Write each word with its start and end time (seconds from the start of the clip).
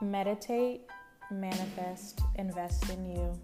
Meditate, 0.00 0.82
manifest, 1.28 2.20
invest 2.36 2.88
in 2.88 3.04
you. 3.04 3.36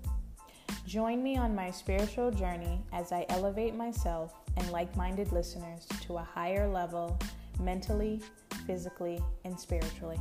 Join 0.87 1.21
me 1.21 1.37
on 1.37 1.53
my 1.53 1.73
spiritual 1.73 2.31
journey 2.31 2.81
as 2.93 3.11
I 3.11 3.27
elevate 3.29 3.75
myself 3.75 4.33
and 4.57 4.71
like 4.71 4.97
minded 4.97 5.33
listeners 5.33 5.85
to 6.03 6.19
a 6.19 6.23
higher 6.23 6.69
level 6.69 7.19
mentally, 7.59 8.21
physically, 8.69 9.21
and 9.45 9.59
spiritually. 9.59 10.21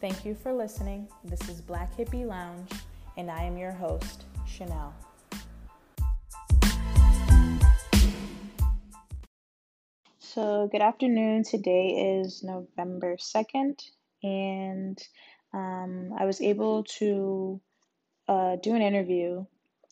Thank 0.00 0.24
you 0.24 0.34
for 0.34 0.54
listening. 0.54 1.06
This 1.22 1.46
is 1.50 1.60
Black 1.60 1.94
Hippie 1.98 2.26
Lounge, 2.26 2.70
and 3.18 3.30
I 3.30 3.42
am 3.42 3.58
your 3.58 3.72
host, 3.72 4.24
Chanel. 4.46 4.94
So, 10.18 10.66
good 10.72 10.80
afternoon. 10.80 11.44
Today 11.44 12.20
is 12.22 12.42
November 12.42 13.18
2nd, 13.18 13.82
and 14.22 14.98
um, 15.52 16.12
I 16.18 16.24
was 16.24 16.40
able 16.40 16.84
to 16.98 17.60
uh, 18.28 18.56
do 18.56 18.74
an 18.74 18.82
interview 18.82 19.44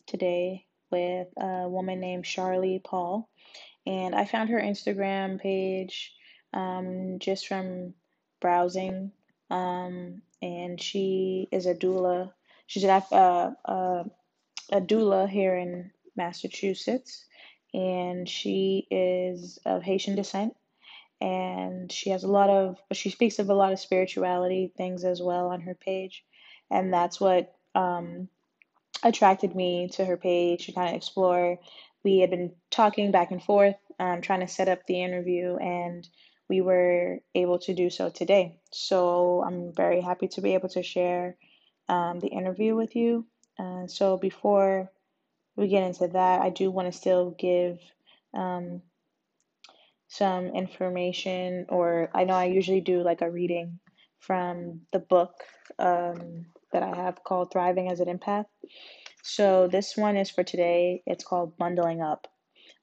today 0.07 0.65
with 0.89 1.27
a 1.37 1.69
woman 1.69 1.99
named 1.99 2.25
Charlie 2.25 2.81
Paul. 2.83 3.29
And 3.85 4.13
I 4.15 4.25
found 4.25 4.49
her 4.49 4.59
Instagram 4.59 5.39
page 5.39 6.13
um, 6.53 7.17
just 7.19 7.47
from 7.47 7.93
browsing. 8.39 9.11
Um, 9.49 10.21
and 10.41 10.81
she 10.81 11.47
is 11.51 11.65
a 11.65 11.75
doula. 11.75 12.31
She's 12.67 12.83
uh, 12.83 13.51
uh, 13.65 14.03
a 14.71 14.81
doula 14.81 15.29
here 15.29 15.55
in 15.55 15.91
Massachusetts. 16.15 17.25
And 17.73 18.27
she 18.27 18.87
is 18.91 19.59
of 19.65 19.83
Haitian 19.83 20.15
descent 20.15 20.55
and 21.21 21.91
she 21.91 22.09
has 22.09 22.23
a 22.23 22.27
lot 22.27 22.49
of 22.49 22.77
she 22.91 23.11
speaks 23.11 23.37
of 23.39 23.49
a 23.49 23.53
lot 23.53 23.71
of 23.71 23.79
spirituality 23.79 24.73
things 24.75 25.03
as 25.03 25.21
well 25.21 25.47
on 25.49 25.61
her 25.61 25.75
page. 25.75 26.25
And 26.71 26.91
that's 26.91 27.21
what 27.21 27.53
um, 27.75 28.27
attracted 29.03 29.55
me 29.55 29.89
to 29.93 30.05
her 30.05 30.17
page 30.17 30.65
to 30.65 30.71
kind 30.71 30.89
of 30.89 30.95
explore. 30.95 31.59
We 32.03 32.19
had 32.19 32.31
been 32.31 32.53
talking 32.71 33.11
back 33.11 33.31
and 33.31 33.43
forth 33.43 33.75
um, 33.99 34.21
trying 34.21 34.39
to 34.39 34.47
set 34.47 34.67
up 34.67 34.85
the 34.87 35.01
interview 35.01 35.57
and 35.57 36.07
we 36.49 36.61
were 36.61 37.19
able 37.35 37.59
to 37.59 37.73
do 37.73 37.89
so 37.89 38.09
today. 38.09 38.59
So 38.71 39.43
i'm 39.45 39.73
very 39.73 40.01
happy 40.01 40.27
to 40.29 40.41
be 40.41 40.55
able 40.55 40.69
to 40.69 40.83
share 40.83 41.37
um, 41.87 42.19
the 42.19 42.27
interview 42.27 42.75
with 42.75 42.95
you. 42.95 43.27
Uh, 43.59 43.85
so 43.85 44.17
before 44.17 44.89
we 45.55 45.67
get 45.67 45.83
into 45.83 46.07
that 46.07 46.41
i 46.41 46.49
do 46.49 46.71
want 46.71 46.91
to 46.91 46.97
still 46.97 47.31
give 47.37 47.77
um, 48.33 48.81
some 50.11 50.47
information, 50.47 51.65
or 51.69 52.09
I 52.13 52.25
know 52.25 52.33
I 52.33 52.45
usually 52.45 52.81
do 52.81 53.01
like 53.01 53.21
a 53.21 53.31
reading 53.31 53.79
from 54.19 54.81
the 54.91 54.99
book 54.99 55.33
um, 55.79 56.47
that 56.73 56.83
I 56.83 56.93
have 56.93 57.23
called 57.23 57.51
Thriving 57.51 57.89
as 57.89 58.01
an 58.01 58.09
Empath. 58.09 58.45
So 59.23 59.67
this 59.67 59.95
one 59.95 60.17
is 60.17 60.29
for 60.29 60.43
today. 60.43 61.01
It's 61.05 61.23
called 61.23 61.57
Bundling 61.57 62.01
Up. 62.01 62.27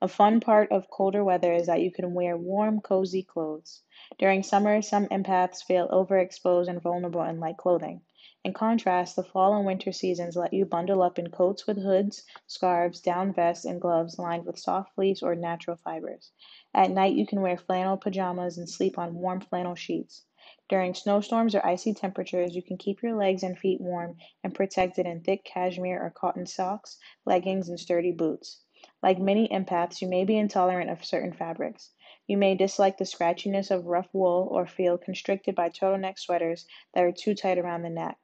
A 0.01 0.09
fun 0.09 0.41
part 0.41 0.73
of 0.73 0.89
colder 0.91 1.23
weather 1.23 1.53
is 1.53 1.67
that 1.67 1.83
you 1.83 1.93
can 1.93 2.15
wear 2.15 2.35
warm, 2.37 2.81
cozy 2.81 3.25
clothes. 3.25 3.83
During 4.19 4.43
summer, 4.43 4.81
some 4.81 5.07
empaths 5.09 5.63
feel 5.63 5.87
overexposed 5.89 6.69
and 6.69 6.81
vulnerable 6.81 7.23
in 7.25 7.41
light 7.41 7.59
clothing. 7.59 8.01
In 8.45 8.55
contrast, 8.55 9.15
the 9.15 9.23
fall 9.23 9.55
and 9.55 9.67
winter 9.67 9.93
seasons 9.93 10.35
let 10.35 10.55
you 10.55 10.65
bundle 10.65 11.03
up 11.03 11.19
in 11.19 11.31
coats 11.31 11.67
with 11.67 11.77
hoods, 11.77 12.25
scarves, 12.47 12.99
down 12.99 13.35
vests, 13.35 13.67
and 13.67 13.79
gloves 13.79 14.19
lined 14.19 14.47
with 14.47 14.59
soft 14.59 14.95
fleece 14.95 15.23
or 15.23 15.35
natural 15.35 15.77
fibers. 15.77 16.33
At 16.73 16.91
night, 16.91 17.15
you 17.15 17.27
can 17.27 17.43
wear 17.43 17.59
flannel 17.59 17.99
pajamas 17.99 18.57
and 18.57 18.67
sleep 18.67 18.97
on 18.97 19.17
warm 19.17 19.41
flannel 19.41 19.75
sheets. 19.75 20.25
During 20.69 20.95
snowstorms 20.95 21.55
or 21.55 21.67
icy 21.67 21.93
temperatures, 21.93 22.57
you 22.57 22.63
can 22.63 22.79
keep 22.79 23.03
your 23.03 23.15
legs 23.15 23.43
and 23.43 23.59
feet 23.59 23.83
warm 23.83 24.17
and 24.43 24.55
protected 24.55 25.05
in 25.05 25.21
thick 25.21 25.45
cashmere 25.45 26.03
or 26.03 26.09
cotton 26.09 26.47
socks, 26.47 26.99
leggings, 27.27 27.69
and 27.69 27.79
sturdy 27.79 28.13
boots. 28.13 28.63
Like 29.03 29.19
many 29.19 29.49
empaths, 29.49 30.01
you 30.01 30.09
may 30.09 30.25
be 30.25 30.39
intolerant 30.39 30.89
of 30.89 31.05
certain 31.05 31.35
fabrics. 31.35 31.91
You 32.27 32.39
may 32.39 32.55
dislike 32.55 32.97
the 32.97 33.05
scratchiness 33.05 33.71
of 33.71 33.87
rough 33.87 34.09
wool 34.15 34.49
or 34.51 34.65
feel 34.67 34.97
constricted 34.97 35.55
by 35.55 35.69
turtleneck 35.69 36.19
sweaters 36.19 36.67
that 36.95 37.05
are 37.05 37.13
too 37.13 37.35
tight 37.35 37.59
around 37.59 37.83
the 37.83 37.91
neck. 37.91 38.17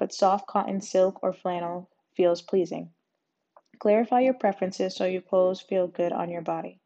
But 0.00 0.14
soft 0.14 0.46
cotton, 0.46 0.80
silk, 0.80 1.22
or 1.22 1.34
flannel 1.34 1.90
feels 2.16 2.40
pleasing. 2.40 2.90
Clarify 3.78 4.20
your 4.20 4.32
preferences 4.32 4.96
so 4.96 5.04
your 5.04 5.20
clothes 5.20 5.60
feel 5.60 5.86
good 5.86 6.10
on 6.10 6.30
your 6.30 6.40
body. 6.40 6.80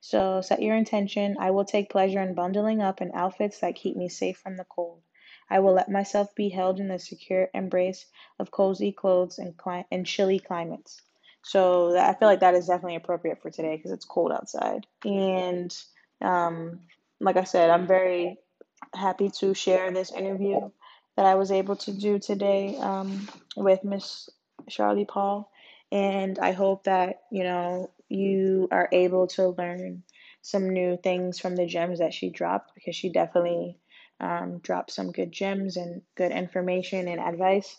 So 0.00 0.40
set 0.40 0.62
your 0.62 0.74
intention. 0.74 1.36
I 1.38 1.50
will 1.50 1.66
take 1.66 1.90
pleasure 1.90 2.22
in 2.22 2.34
bundling 2.34 2.80
up 2.80 3.02
in 3.02 3.12
outfits 3.12 3.60
that 3.60 3.74
keep 3.74 3.94
me 3.94 4.08
safe 4.08 4.38
from 4.38 4.56
the 4.56 4.64
cold. 4.64 5.02
I 5.50 5.58
will 5.58 5.74
let 5.74 5.90
myself 5.90 6.34
be 6.34 6.48
held 6.48 6.80
in 6.80 6.88
the 6.88 6.98
secure 6.98 7.50
embrace 7.52 8.06
of 8.38 8.50
cozy 8.50 8.90
clothes 8.90 9.38
and, 9.38 9.54
cli- 9.54 9.86
and 9.92 10.06
chilly 10.06 10.38
climates. 10.38 11.02
So 11.42 11.92
that, 11.92 12.08
I 12.08 12.18
feel 12.18 12.28
like 12.28 12.40
that 12.40 12.54
is 12.54 12.68
definitely 12.68 12.96
appropriate 12.96 13.42
for 13.42 13.50
today 13.50 13.76
because 13.76 13.92
it's 13.92 14.06
cold 14.06 14.32
outside. 14.32 14.86
And 15.04 15.76
um, 16.22 16.80
like 17.20 17.36
I 17.36 17.44
said, 17.44 17.68
I'm 17.68 17.86
very 17.86 18.38
happy 18.94 19.28
to 19.40 19.52
share 19.52 19.90
this 19.92 20.10
interview 20.10 20.70
that 21.16 21.26
I 21.26 21.34
was 21.34 21.50
able 21.50 21.76
to 21.76 21.92
do 21.92 22.18
today 22.18 22.76
um, 22.78 23.28
with 23.56 23.84
Miss 23.84 24.28
Charlie 24.68 25.06
Paul. 25.06 25.50
And 25.90 26.38
I 26.38 26.52
hope 26.52 26.84
that, 26.84 27.22
you 27.30 27.44
know, 27.44 27.90
you 28.08 28.68
are 28.70 28.88
able 28.92 29.26
to 29.28 29.48
learn 29.48 30.02
some 30.42 30.70
new 30.70 30.96
things 31.02 31.38
from 31.40 31.56
the 31.56 31.66
gems 31.66 31.98
that 31.98 32.14
she 32.14 32.30
dropped 32.30 32.74
because 32.74 32.94
she 32.94 33.10
definitely 33.10 33.78
um, 34.20 34.58
dropped 34.58 34.92
some 34.92 35.12
good 35.12 35.32
gems 35.32 35.76
and 35.76 36.02
good 36.16 36.32
information 36.32 37.08
and 37.08 37.20
advice 37.20 37.76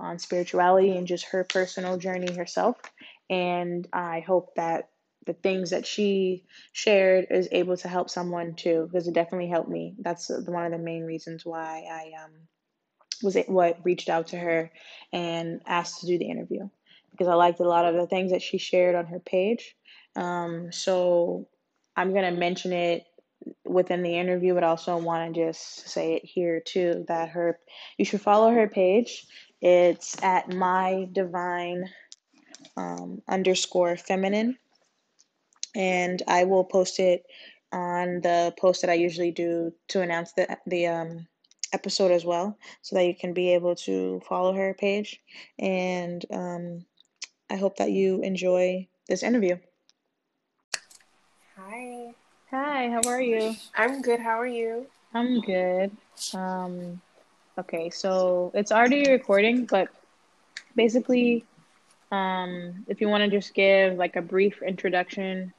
on 0.00 0.18
spirituality 0.18 0.96
and 0.96 1.06
just 1.06 1.26
her 1.26 1.44
personal 1.44 1.96
journey 1.96 2.32
herself. 2.34 2.76
And 3.30 3.86
I 3.92 4.20
hope 4.20 4.54
that 4.56 4.88
the 5.26 5.34
things 5.34 5.70
that 5.70 5.86
she 5.86 6.44
shared 6.72 7.26
is 7.30 7.48
able 7.52 7.76
to 7.76 7.88
help 7.88 8.08
someone 8.08 8.54
too 8.54 8.88
because 8.90 9.06
it 9.06 9.14
definitely 9.14 9.48
helped 9.48 9.68
me. 9.68 9.94
That's 9.98 10.30
one 10.30 10.64
of 10.64 10.72
the 10.72 10.78
main 10.78 11.04
reasons 11.04 11.44
why 11.44 11.86
I 11.90 12.24
um, 12.24 12.32
was 13.22 13.36
it 13.36 13.48
what 13.48 13.84
reached 13.84 14.08
out 14.08 14.28
to 14.28 14.38
her 14.38 14.70
and 15.12 15.60
asked 15.66 16.00
to 16.00 16.06
do 16.06 16.18
the 16.18 16.30
interview 16.30 16.68
because 17.10 17.28
I 17.28 17.34
liked 17.34 17.60
a 17.60 17.68
lot 17.68 17.84
of 17.84 17.94
the 17.94 18.06
things 18.06 18.30
that 18.30 18.42
she 18.42 18.58
shared 18.58 18.94
on 18.94 19.06
her 19.06 19.18
page. 19.18 19.74
Um, 20.14 20.70
so 20.72 21.48
I'm 21.96 22.12
to 22.14 22.30
mention 22.30 22.72
it 22.72 23.04
within 23.64 24.02
the 24.02 24.16
interview, 24.16 24.54
but 24.54 24.64
also 24.64 24.96
want 24.98 25.34
to 25.34 25.46
just 25.46 25.88
say 25.88 26.14
it 26.14 26.24
here 26.24 26.60
too 26.60 27.04
that 27.08 27.30
her 27.30 27.58
you 27.96 28.04
should 28.04 28.20
follow 28.20 28.50
her 28.50 28.68
page. 28.68 29.26
It's 29.60 30.22
at 30.22 30.52
my 30.52 31.08
divine 31.12 31.88
um, 32.76 33.22
underscore 33.28 33.96
feminine, 33.96 34.56
and 35.74 36.22
I 36.28 36.44
will 36.44 36.64
post 36.64 37.00
it 37.00 37.24
on 37.72 38.20
the 38.22 38.54
post 38.58 38.80
that 38.82 38.90
I 38.90 38.94
usually 38.94 39.32
do 39.32 39.72
to 39.88 40.02
announce 40.02 40.32
the 40.32 40.56
the 40.66 40.86
um, 40.86 41.26
episode 41.72 42.10
as 42.10 42.24
well, 42.24 42.56
so 42.82 42.96
that 42.96 43.06
you 43.06 43.14
can 43.14 43.32
be 43.32 43.54
able 43.54 43.74
to 43.74 44.20
follow 44.28 44.52
her 44.54 44.74
page 44.74 45.20
and 45.58 46.24
um, 46.30 46.84
I 47.50 47.56
hope 47.56 47.76
that 47.76 47.90
you 47.90 48.20
enjoy 48.22 48.86
this 49.08 49.22
interview. 49.22 49.56
Hi. 51.56 52.14
Hi, 52.50 52.88
how 52.90 53.00
are 53.08 53.20
you? 53.20 53.56
I'm 53.74 54.02
good. 54.02 54.20
How 54.20 54.38
are 54.38 54.46
you? 54.46 54.86
I'm 55.14 55.40
good. 55.40 55.90
Um, 56.34 57.00
okay, 57.58 57.90
so 57.90 58.50
it's 58.54 58.72
already 58.72 59.10
recording, 59.10 59.64
but 59.64 59.88
basically, 60.76 61.44
um, 62.12 62.84
if 62.86 63.00
you 63.00 63.08
want 63.08 63.24
to 63.24 63.30
just 63.30 63.54
give 63.54 63.96
like 63.96 64.16
a 64.16 64.22
brief 64.22 64.62
introduction 64.62 65.52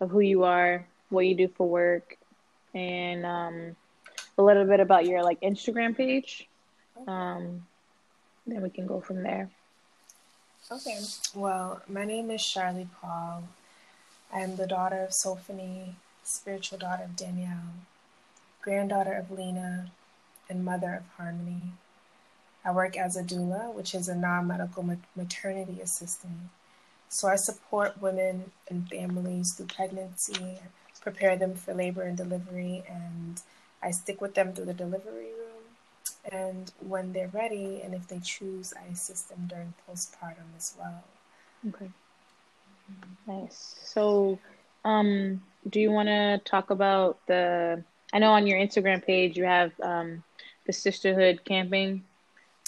of 0.00 0.10
who 0.10 0.20
you 0.20 0.44
are, 0.44 0.86
what 1.10 1.26
you 1.26 1.34
do 1.34 1.48
for 1.48 1.68
work, 1.68 2.16
and 2.74 3.24
um, 3.24 3.76
a 4.38 4.42
little 4.42 4.64
bit 4.64 4.80
about 4.80 5.06
your 5.06 5.22
like 5.22 5.40
Instagram 5.40 5.96
page, 5.96 6.48
um, 7.06 7.66
then 8.46 8.62
we 8.62 8.70
can 8.70 8.86
go 8.86 9.00
from 9.00 9.22
there. 9.22 9.50
Okay. 10.70 10.98
Well, 11.34 11.82
my 11.88 12.04
name 12.04 12.30
is 12.30 12.44
Charlie 12.44 12.88
Paul. 13.00 13.44
I 14.32 14.40
am 14.40 14.56
the 14.56 14.66
daughter 14.66 15.02
of 15.02 15.14
Sophanie, 15.14 15.96
spiritual 16.22 16.78
daughter 16.78 17.04
of 17.04 17.16
Danielle, 17.16 17.74
granddaughter 18.62 19.14
of 19.14 19.30
Lena, 19.30 19.90
and 20.48 20.64
mother 20.64 20.94
of 20.94 21.08
Harmony. 21.16 21.72
I 22.64 22.72
work 22.72 22.96
as 22.96 23.16
a 23.16 23.22
doula, 23.22 23.72
which 23.72 23.94
is 23.94 24.08
a 24.08 24.14
non 24.14 24.46
medical 24.46 24.84
maternity 25.16 25.80
assistant. 25.80 26.50
So 27.08 27.28
I 27.28 27.36
support 27.36 28.02
women 28.02 28.52
and 28.68 28.88
families 28.88 29.54
through 29.54 29.66
pregnancy, 29.66 30.58
prepare 31.00 31.36
them 31.36 31.54
for 31.54 31.72
labor 31.72 32.02
and 32.02 32.16
delivery, 32.16 32.84
and 32.86 33.40
I 33.82 33.90
stick 33.90 34.20
with 34.20 34.34
them 34.34 34.52
through 34.52 34.66
the 34.66 34.74
delivery 34.74 35.32
room. 35.32 36.32
and 36.32 36.72
when 36.80 37.12
they're 37.12 37.28
ready, 37.28 37.80
and 37.82 37.94
if 37.94 38.06
they 38.08 38.18
choose, 38.18 38.74
I 38.74 38.92
assist 38.92 39.28
them 39.28 39.46
during 39.48 39.72
postpartum 39.88 40.48
as 40.56 40.74
well. 40.78 41.04
Okay. 41.68 41.90
Nice. 43.26 43.76
So, 43.84 44.38
um, 44.84 45.42
do 45.68 45.80
you 45.80 45.90
want 45.90 46.08
to 46.08 46.40
talk 46.44 46.70
about 46.70 47.18
the? 47.26 47.82
I 48.12 48.18
know 48.18 48.32
on 48.32 48.46
your 48.46 48.58
Instagram 48.58 49.04
page 49.04 49.36
you 49.36 49.44
have 49.44 49.72
um, 49.80 50.22
the 50.66 50.72
sisterhood 50.72 51.40
camping 51.44 52.02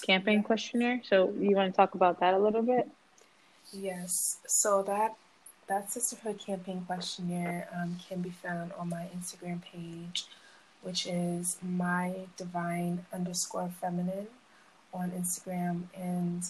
camping 0.00 0.42
questionnaire. 0.42 1.00
So 1.08 1.32
you 1.38 1.54
want 1.56 1.72
to 1.72 1.76
talk 1.76 1.94
about 1.94 2.20
that 2.20 2.34
a 2.34 2.38
little 2.38 2.62
bit? 2.62 2.88
Yes. 3.72 4.38
So 4.46 4.82
that 4.84 5.14
that 5.68 5.90
sisterhood 5.90 6.40
camping 6.44 6.82
questionnaire 6.82 7.68
um, 7.74 7.96
can 8.08 8.20
be 8.20 8.30
found 8.30 8.72
on 8.78 8.88
my 8.88 9.06
Instagram 9.16 9.62
page, 9.62 10.26
which 10.82 11.06
is 11.06 11.56
my 11.62 12.14
divine 12.36 13.06
underscore 13.12 13.70
feminine 13.80 14.28
on 14.92 15.10
Instagram, 15.10 15.84
and 15.94 16.44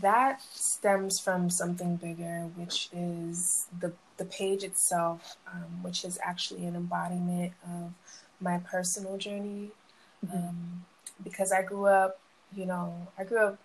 that 0.00 0.40
stems 0.42 1.18
from 1.18 1.50
something 1.50 1.96
bigger, 1.96 2.48
which 2.56 2.88
is 2.92 3.66
the 3.80 3.92
the 4.16 4.24
page 4.24 4.62
itself, 4.62 5.36
um, 5.50 5.82
which 5.82 6.04
is 6.04 6.18
actually 6.22 6.66
an 6.66 6.76
embodiment 6.76 7.52
of 7.64 7.92
my 8.40 8.58
personal 8.58 9.16
journey. 9.16 9.70
Mm-hmm. 10.24 10.36
Um, 10.36 10.84
because 11.24 11.52
I 11.52 11.62
grew 11.62 11.86
up, 11.86 12.18
you 12.54 12.66
know, 12.66 13.08
I 13.18 13.24
grew 13.24 13.38
up 13.38 13.58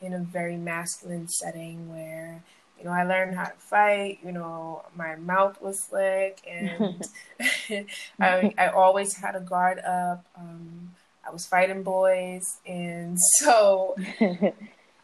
in 0.00 0.12
a 0.12 0.18
very 0.18 0.56
masculine 0.56 1.28
setting 1.28 1.90
where, 1.90 2.42
you 2.84 2.90
know, 2.90 2.96
I 2.96 3.04
learned 3.04 3.34
how 3.34 3.44
to 3.44 3.56
fight. 3.56 4.18
You 4.22 4.32
know, 4.32 4.84
my 4.94 5.16
mouth 5.16 5.60
was 5.62 5.80
slick, 5.80 6.42
and 6.46 7.02
I, 8.20 8.54
I 8.58 8.68
always 8.68 9.16
had 9.16 9.34
a 9.34 9.40
guard 9.40 9.78
up. 9.78 10.26
Um, 10.36 10.92
I 11.26 11.30
was 11.30 11.46
fighting 11.46 11.82
boys, 11.82 12.58
and 12.66 13.18
so 13.40 13.96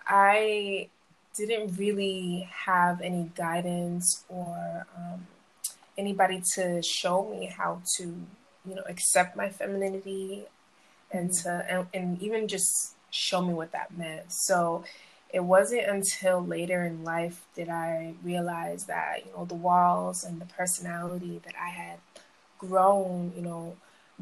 I 0.07 0.89
didn't 1.35 1.79
really 1.79 2.51
have 2.53 3.01
any 3.01 3.31
guidance 3.35 4.25
or 4.29 4.87
um, 4.95 5.27
anybody 5.97 6.43
to 6.57 6.83
show 6.83 7.31
me 7.31 7.47
how 7.47 7.81
to, 7.97 8.03
you 8.03 8.75
know, 8.75 8.83
accept 8.91 9.37
my 9.37 9.49
femininity 9.49 10.45
and 11.11 11.31
mm-hmm. 11.31 11.49
to 11.49 11.73
and, 11.73 11.87
and 11.95 12.23
even 12.23 12.47
just 12.47 12.95
show 13.11 13.41
me 13.41 13.55
what 13.55 13.73
that 13.73 13.97
meant. 13.97 14.31
So 14.31 14.85
it 15.33 15.45
wasn't 15.45 15.87
until 15.87 16.45
later 16.45 16.83
in 16.85 17.05
life 17.05 17.43
that 17.55 17.69
I 17.69 18.15
realized 18.23 18.89
that, 18.89 19.25
you 19.25 19.33
know, 19.33 19.45
the 19.45 19.55
walls 19.55 20.25
and 20.25 20.41
the 20.41 20.47
personality 20.47 21.41
that 21.45 21.55
I 21.61 21.69
had 21.69 21.99
grown, 22.59 23.33
you 23.37 23.43
know, 23.43 23.77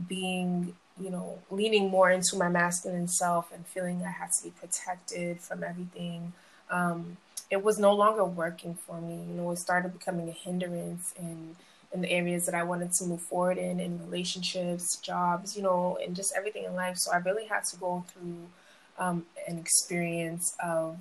being, 0.08 0.74
you 1.00 1.10
know, 1.10 1.38
leaning 1.50 1.88
more 1.88 2.10
into 2.10 2.36
my 2.36 2.48
masculine 2.48 3.08
self 3.08 3.52
and 3.52 3.66
feeling 3.66 4.02
I 4.04 4.10
had 4.10 4.32
to 4.32 4.44
be 4.44 4.50
protected 4.50 5.40
from 5.40 5.64
everything. 5.64 6.32
Um, 6.70 7.16
it 7.50 7.62
was 7.62 7.78
no 7.78 7.94
longer 7.94 8.24
working 8.24 8.74
for 8.74 9.00
me. 9.00 9.14
You 9.14 9.34
know, 9.34 9.50
it 9.50 9.58
started 9.58 9.92
becoming 9.98 10.28
a 10.28 10.32
hindrance 10.32 11.14
in 11.18 11.56
in 11.90 12.02
the 12.02 12.10
areas 12.10 12.44
that 12.44 12.54
I 12.54 12.64
wanted 12.64 12.92
to 12.92 13.04
move 13.04 13.22
forward 13.22 13.56
in, 13.56 13.80
in 13.80 13.98
relationships, 14.04 14.98
jobs, 14.98 15.56
you 15.56 15.62
know, 15.62 15.98
and 16.04 16.14
just 16.14 16.34
everything 16.36 16.64
in 16.64 16.74
life. 16.74 16.98
So 16.98 17.10
I 17.12 17.16
really 17.16 17.46
had 17.46 17.64
to 17.64 17.76
go 17.76 18.04
through 18.08 18.48
um, 18.98 19.26
an 19.46 19.58
experience 19.58 20.54
of 20.62 20.96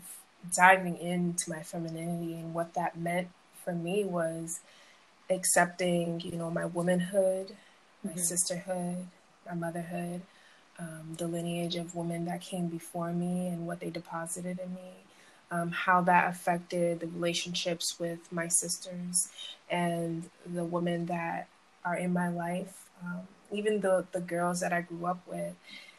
diving 0.55 0.97
into 0.97 1.49
my 1.49 1.61
femininity 1.61 2.33
and 2.35 2.53
what 2.53 2.73
that 2.75 2.97
meant 2.97 3.27
for 3.63 3.73
me 3.73 4.03
was 4.03 4.59
accepting, 5.29 6.21
you 6.21 6.38
know, 6.38 6.49
my 6.49 6.65
womanhood, 6.65 7.55
my 8.03 8.11
mm-hmm. 8.11 8.19
sisterhood, 8.19 9.07
my 9.45 9.55
motherhood, 9.55 10.21
um, 10.79 11.15
the 11.17 11.27
lineage 11.27 11.75
of 11.75 11.95
women 11.95 12.25
that 12.25 12.41
came 12.41 12.67
before 12.67 13.11
me 13.11 13.47
and 13.47 13.65
what 13.65 13.79
they 13.79 13.89
deposited 13.89 14.59
in 14.63 14.73
me, 14.73 14.91
um, 15.51 15.71
how 15.71 16.01
that 16.01 16.29
affected 16.29 17.00
the 17.00 17.07
relationships 17.07 18.00
with 18.00 18.31
my 18.31 18.47
sisters 18.47 19.29
and 19.69 20.29
the 20.45 20.63
women 20.63 21.07
that 21.07 21.47
are 21.83 21.95
in 21.95 22.13
my 22.13 22.29
life, 22.29 22.89
um, 23.03 23.21
even 23.51 23.81
the, 23.81 24.05
the 24.11 24.19
girls 24.19 24.59
that 24.59 24.71
I 24.71 24.81
grew 24.81 25.05
up 25.05 25.19
with. 25.27 25.55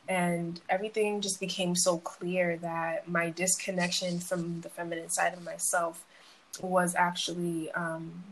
And 0.09 0.61
everything 0.71 1.21
just 1.21 1.39
became 1.39 1.77
so 1.77 1.99
clear 1.99 2.57
that 2.59 3.09
my 3.09 3.29
disconnection 3.29 4.19
from 4.21 4.63
the 4.63 4.71
feminine 4.71 5.11
side 5.11 5.35
of 5.35 5.45
myself 5.45 6.05
was 6.63 6.95
actually 6.95 7.71
um, 7.73 8.25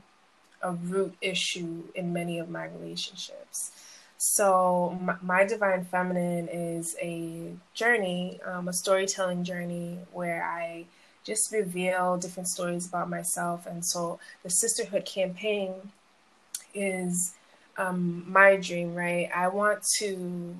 a 0.62 0.72
root 0.72 1.14
issue 1.20 1.84
in 1.94 2.14
many 2.14 2.38
of 2.38 2.48
my 2.48 2.64
relationships. 2.64 3.72
So, 4.16 4.98
my, 5.02 5.16
my 5.20 5.44
Divine 5.44 5.84
Feminine 5.84 6.48
is 6.48 6.96
a 7.00 7.52
journey, 7.74 8.40
um, 8.46 8.68
a 8.68 8.72
storytelling 8.72 9.44
journey 9.44 9.98
where 10.12 10.42
I 10.42 10.86
just 11.24 11.52
reveal 11.52 12.16
different 12.16 12.48
stories 12.48 12.86
about 12.86 13.10
myself. 13.10 13.66
And 13.66 13.84
so, 13.84 14.18
the 14.42 14.48
Sisterhood 14.48 15.04
campaign 15.04 15.74
is 16.74 17.34
um, 17.76 18.24
my 18.26 18.56
dream, 18.56 18.94
right? 18.94 19.28
I 19.34 19.48
want 19.48 19.82
to 19.98 20.56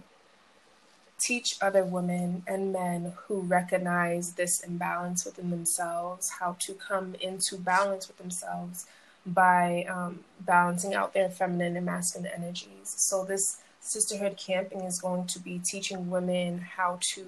teach 1.19 1.57
other 1.63 1.85
women 1.85 2.43
and 2.47 2.73
men 2.73 3.13
who 3.27 3.41
recognize 3.41 4.33
this 4.33 4.61
imbalance 4.61 5.25
within 5.25 5.51
themselves 5.51 6.31
how 6.41 6.57
to 6.61 6.75
come 6.75 7.15
into 7.21 7.57
balance 7.57 8.07
with 8.07 8.19
themselves 8.19 8.87
by 9.25 9.85
um, 9.89 10.21
balancing 10.41 10.95
out 10.95 11.15
their 11.15 11.29
feminine 11.29 11.77
and 11.77 11.87
masculine 11.87 12.31
energies. 12.35 12.95
So, 12.97 13.25
this 13.25 13.59
sisterhood 13.81 14.37
camping 14.37 14.81
is 14.81 15.01
going 15.01 15.27
to 15.27 15.39
be 15.39 15.59
teaching 15.59 16.11
women 16.11 16.59
how 16.59 16.99
to 17.15 17.25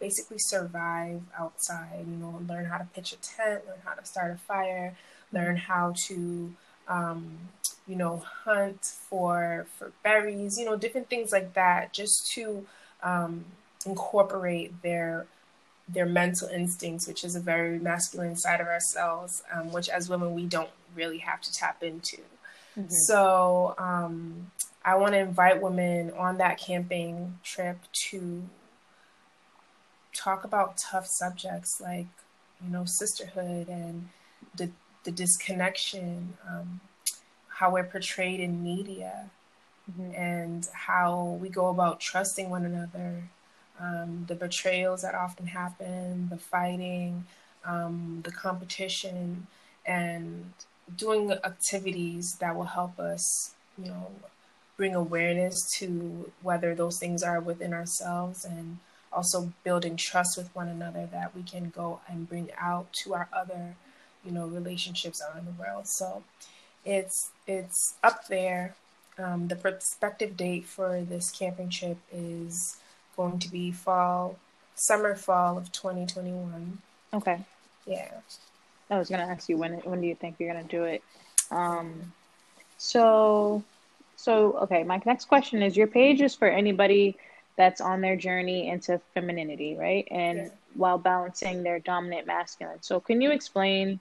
basically 0.00 0.38
survive 0.38 1.22
outside, 1.38 2.04
you 2.06 2.16
know, 2.16 2.42
learn 2.48 2.66
how 2.66 2.78
to 2.78 2.84
pitch 2.94 3.12
a 3.12 3.16
tent, 3.16 3.66
learn 3.66 3.78
how 3.84 3.94
to 3.94 4.04
start 4.04 4.32
a 4.32 4.36
fire, 4.36 4.96
learn 5.32 5.56
how 5.56 5.94
to, 5.96 6.52
um, 6.88 7.38
you 7.86 7.96
know, 7.96 8.22
hunt 8.44 8.84
for 8.84 9.66
for 9.76 9.92
berries, 10.02 10.58
you 10.58 10.64
know, 10.64 10.76
different 10.76 11.08
things 11.08 11.32
like 11.32 11.54
that, 11.54 11.92
just 11.92 12.30
to 12.32 12.66
um, 13.04 13.44
incorporate 13.86 14.82
their 14.82 15.26
their 15.86 16.06
mental 16.06 16.48
instincts, 16.48 17.06
which 17.06 17.24
is 17.24 17.36
a 17.36 17.40
very 17.40 17.78
masculine 17.78 18.36
side 18.36 18.60
of 18.60 18.66
ourselves, 18.66 19.42
um, 19.52 19.70
which 19.70 19.88
as 19.90 20.08
women 20.08 20.34
we 20.34 20.46
don't 20.46 20.70
really 20.96 21.18
have 21.18 21.40
to 21.42 21.52
tap 21.52 21.82
into. 21.82 22.16
Mm-hmm. 22.78 22.86
So 23.06 23.74
um, 23.76 24.50
I 24.84 24.96
want 24.96 25.12
to 25.12 25.18
invite 25.18 25.62
women 25.62 26.10
on 26.12 26.38
that 26.38 26.58
camping 26.58 27.38
trip 27.44 27.76
to 28.10 28.48
talk 30.14 30.44
about 30.44 30.78
tough 30.78 31.06
subjects 31.06 31.80
like 31.80 32.06
you 32.64 32.70
know 32.70 32.84
sisterhood 32.86 33.68
and 33.68 34.08
the 34.56 34.70
the 35.04 35.10
disconnection, 35.10 36.34
um, 36.48 36.80
how 37.48 37.70
we're 37.70 37.84
portrayed 37.84 38.40
in 38.40 38.62
media, 38.62 39.30
mm-hmm. 39.90 40.14
and 40.14 40.68
how 40.72 41.38
we 41.40 41.48
go 41.48 41.68
about 41.68 42.00
trusting 42.00 42.50
one 42.50 42.64
another, 42.64 43.24
um, 43.80 44.24
the 44.28 44.34
betrayals 44.34 45.02
that 45.02 45.14
often 45.14 45.46
happen, 45.46 46.28
the 46.28 46.38
fighting, 46.38 47.24
um, 47.64 48.20
the 48.24 48.30
competition, 48.30 49.46
and 49.86 50.52
doing 50.96 51.32
activities 51.32 52.36
that 52.40 52.54
will 52.56 52.64
help 52.64 52.98
us, 52.98 53.54
you 53.78 53.86
know, 53.86 54.10
bring 54.76 54.94
awareness 54.94 55.70
to 55.78 56.30
whether 56.42 56.74
those 56.74 56.98
things 56.98 57.22
are 57.22 57.40
within 57.40 57.72
ourselves 57.72 58.44
and 58.44 58.78
also 59.12 59.52
building 59.62 59.96
trust 59.96 60.36
with 60.36 60.54
one 60.54 60.68
another 60.68 61.08
that 61.12 61.34
we 61.34 61.42
can 61.42 61.70
go 61.70 62.00
and 62.08 62.28
bring 62.28 62.50
out 62.58 62.92
to 62.92 63.14
our 63.14 63.28
other, 63.32 63.76
you 64.24 64.32
know, 64.32 64.46
relationships 64.46 65.22
out 65.22 65.38
in 65.38 65.44
the 65.44 65.52
world. 65.52 65.86
So 65.86 66.24
it's 66.84 67.30
it's 67.46 67.94
up 68.02 68.26
there. 68.28 68.74
Um, 69.18 69.48
the 69.48 69.56
prospective 69.56 70.36
date 70.36 70.64
for 70.64 71.02
this 71.02 71.30
camping 71.30 71.70
trip 71.70 71.98
is 72.12 72.78
going 73.16 73.38
to 73.38 73.50
be 73.50 73.70
fall, 73.70 74.36
summer, 74.74 75.14
fall 75.14 75.56
of 75.56 75.70
2021. 75.70 76.78
Okay. 77.12 77.38
Yeah. 77.86 78.08
I 78.90 78.98
was 78.98 79.08
gonna 79.08 79.24
ask 79.24 79.48
you 79.48 79.56
when 79.56 79.74
when 79.80 80.00
do 80.00 80.06
you 80.06 80.14
think 80.14 80.36
you're 80.38 80.52
gonna 80.52 80.66
do 80.66 80.84
it? 80.84 81.02
Um, 81.50 82.12
so, 82.76 83.62
so 84.16 84.52
okay. 84.62 84.84
My 84.84 85.00
next 85.04 85.26
question 85.26 85.62
is: 85.62 85.76
Your 85.76 85.86
page 85.86 86.20
is 86.20 86.34
for 86.34 86.48
anybody 86.48 87.16
that's 87.56 87.80
on 87.80 88.00
their 88.00 88.16
journey 88.16 88.68
into 88.68 89.00
femininity, 89.14 89.76
right? 89.76 90.06
And 90.10 90.38
yeah. 90.38 90.48
while 90.74 90.98
balancing 90.98 91.62
their 91.62 91.78
dominant 91.78 92.26
masculine. 92.26 92.82
So, 92.82 93.00
can 93.00 93.20
you 93.20 93.30
explain 93.30 94.00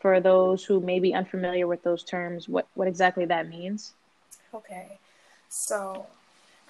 for 0.00 0.20
those 0.20 0.64
who 0.64 0.80
may 0.80 1.00
be 1.00 1.14
unfamiliar 1.14 1.66
with 1.66 1.82
those 1.82 2.04
terms 2.04 2.48
what 2.48 2.66
what 2.74 2.88
exactly 2.88 3.24
that 3.26 3.48
means? 3.48 3.94
Okay, 4.52 4.98
so 5.48 6.06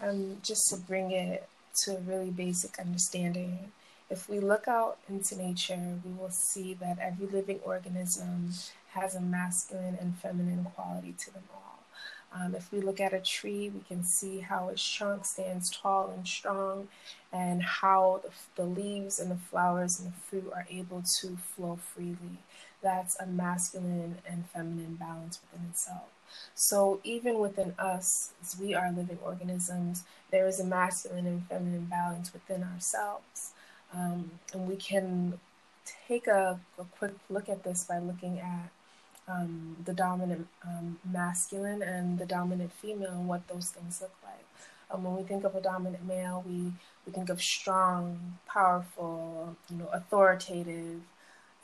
um, 0.03 0.37
just 0.43 0.69
to 0.69 0.77
bring 0.77 1.13
it 1.13 1.49
to 1.83 1.97
a 1.97 2.01
really 2.01 2.29
basic 2.31 2.79
understanding, 2.79 3.73
if 4.11 4.29
we 4.29 4.39
look 4.39 4.69
out 4.69 4.99
into 5.09 5.39
nature, 5.39 5.99
we 6.05 6.13
will 6.13 6.31
see 6.31 6.75
that 6.75 6.99
every 6.99 7.27
living 7.27 7.61
organism 7.65 8.51
has 8.91 9.15
a 9.15 9.21
masculine 9.21 9.97
and 9.99 10.19
feminine 10.19 10.65
quality 10.75 11.15
to 11.21 11.33
them 11.33 11.45
all. 11.55 11.79
Um, 12.33 12.55
if 12.55 12.71
we 12.71 12.81
look 12.83 13.01
at 13.01 13.15
a 13.15 13.19
tree, 13.19 13.71
we 13.71 13.81
can 13.89 14.05
see 14.05 14.41
how 14.41 14.69
its 14.69 14.87
trunk 14.87 15.25
stands 15.25 15.71
tall 15.71 16.13
and 16.15 16.29
strong, 16.29 16.89
and 17.33 17.63
how 17.63 18.21
the, 18.23 18.63
the 18.63 18.69
leaves 18.69 19.19
and 19.19 19.31
the 19.31 19.37
flowers 19.37 19.99
and 19.99 20.13
the 20.13 20.17
fruit 20.17 20.53
are 20.55 20.67
able 20.71 21.03
to 21.21 21.39
flow 21.39 21.79
freely. 21.95 22.39
That's 22.83 23.19
a 23.19 23.27
masculine 23.27 24.19
and 24.29 24.45
feminine 24.51 24.97
balance 24.97 25.41
within 25.51 25.71
itself. 25.71 26.09
So 26.55 27.01
even 27.05 27.39
within 27.39 27.75
us, 27.79 28.33
as 28.43 28.59
we 28.59 28.75
are 28.75 28.93
living 28.93 29.19
organisms, 29.25 30.05
there 30.31 30.47
is 30.47 30.61
a 30.61 30.65
masculine 30.65 31.27
and 31.27 31.47
feminine 31.47 31.87
balance 31.87 32.33
within 32.33 32.63
ourselves. 32.63 33.53
Um, 33.95 34.31
and 34.53 34.69
we 34.69 34.77
can 34.77 35.39
take 36.09 36.27
a, 36.27 36.61
a, 36.79 36.85
quick 36.85 37.15
look 37.29 37.49
at 37.49 37.65
this 37.65 37.85
by 37.85 37.99
looking 37.99 38.39
at 38.39 38.71
um, 39.27 39.77
the 39.85 39.93
dominant 39.93 40.47
um, 40.67 40.99
masculine 41.11 41.83
and 41.83 42.19
the 42.19 42.27
dominant 42.27 42.73
female 42.73 43.13
and 43.13 43.29
what 43.29 43.47
those 43.49 43.71
things 43.71 44.01
look 44.01 44.15
like. 44.23 44.45
Um, 44.91 45.05
when 45.05 45.17
we 45.17 45.23
think 45.23 45.45
of 45.45 45.55
a 45.55 45.61
dominant 45.61 46.07
male, 46.07 46.45
we, 46.47 46.73
we 47.07 47.13
think 47.13 47.31
of 47.31 47.41
strong, 47.41 48.39
powerful, 48.47 49.57
you 49.71 49.79
know, 49.79 49.89
authoritative 49.93 51.01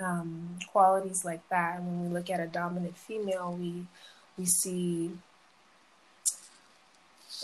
um, 0.01 0.59
qualities 0.71 1.25
like 1.25 1.49
that. 1.49 1.79
And 1.79 1.87
when 1.87 2.03
we 2.03 2.15
look 2.15 2.31
at 2.31 2.41
a 2.41 2.47
dominant 2.47 2.97
female, 2.97 3.57
we 3.59 3.87
we 4.39 4.45
see 4.45 5.13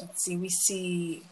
let's 0.01 0.25
see, 0.25 0.37
we 0.37 0.49
see 0.49 1.23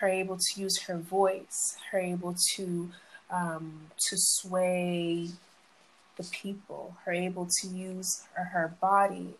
her 0.00 0.08
able 0.08 0.36
to 0.36 0.60
use 0.60 0.82
her 0.82 0.98
voice, 0.98 1.76
her 1.90 1.98
able 1.98 2.34
to 2.54 2.90
um, 3.30 3.90
to 4.08 4.16
sway 4.16 5.28
the 6.16 6.24
people, 6.24 6.96
her 7.04 7.12
able 7.12 7.48
to 7.60 7.68
use 7.68 8.24
her, 8.34 8.44
her 8.44 8.76
body 8.80 9.34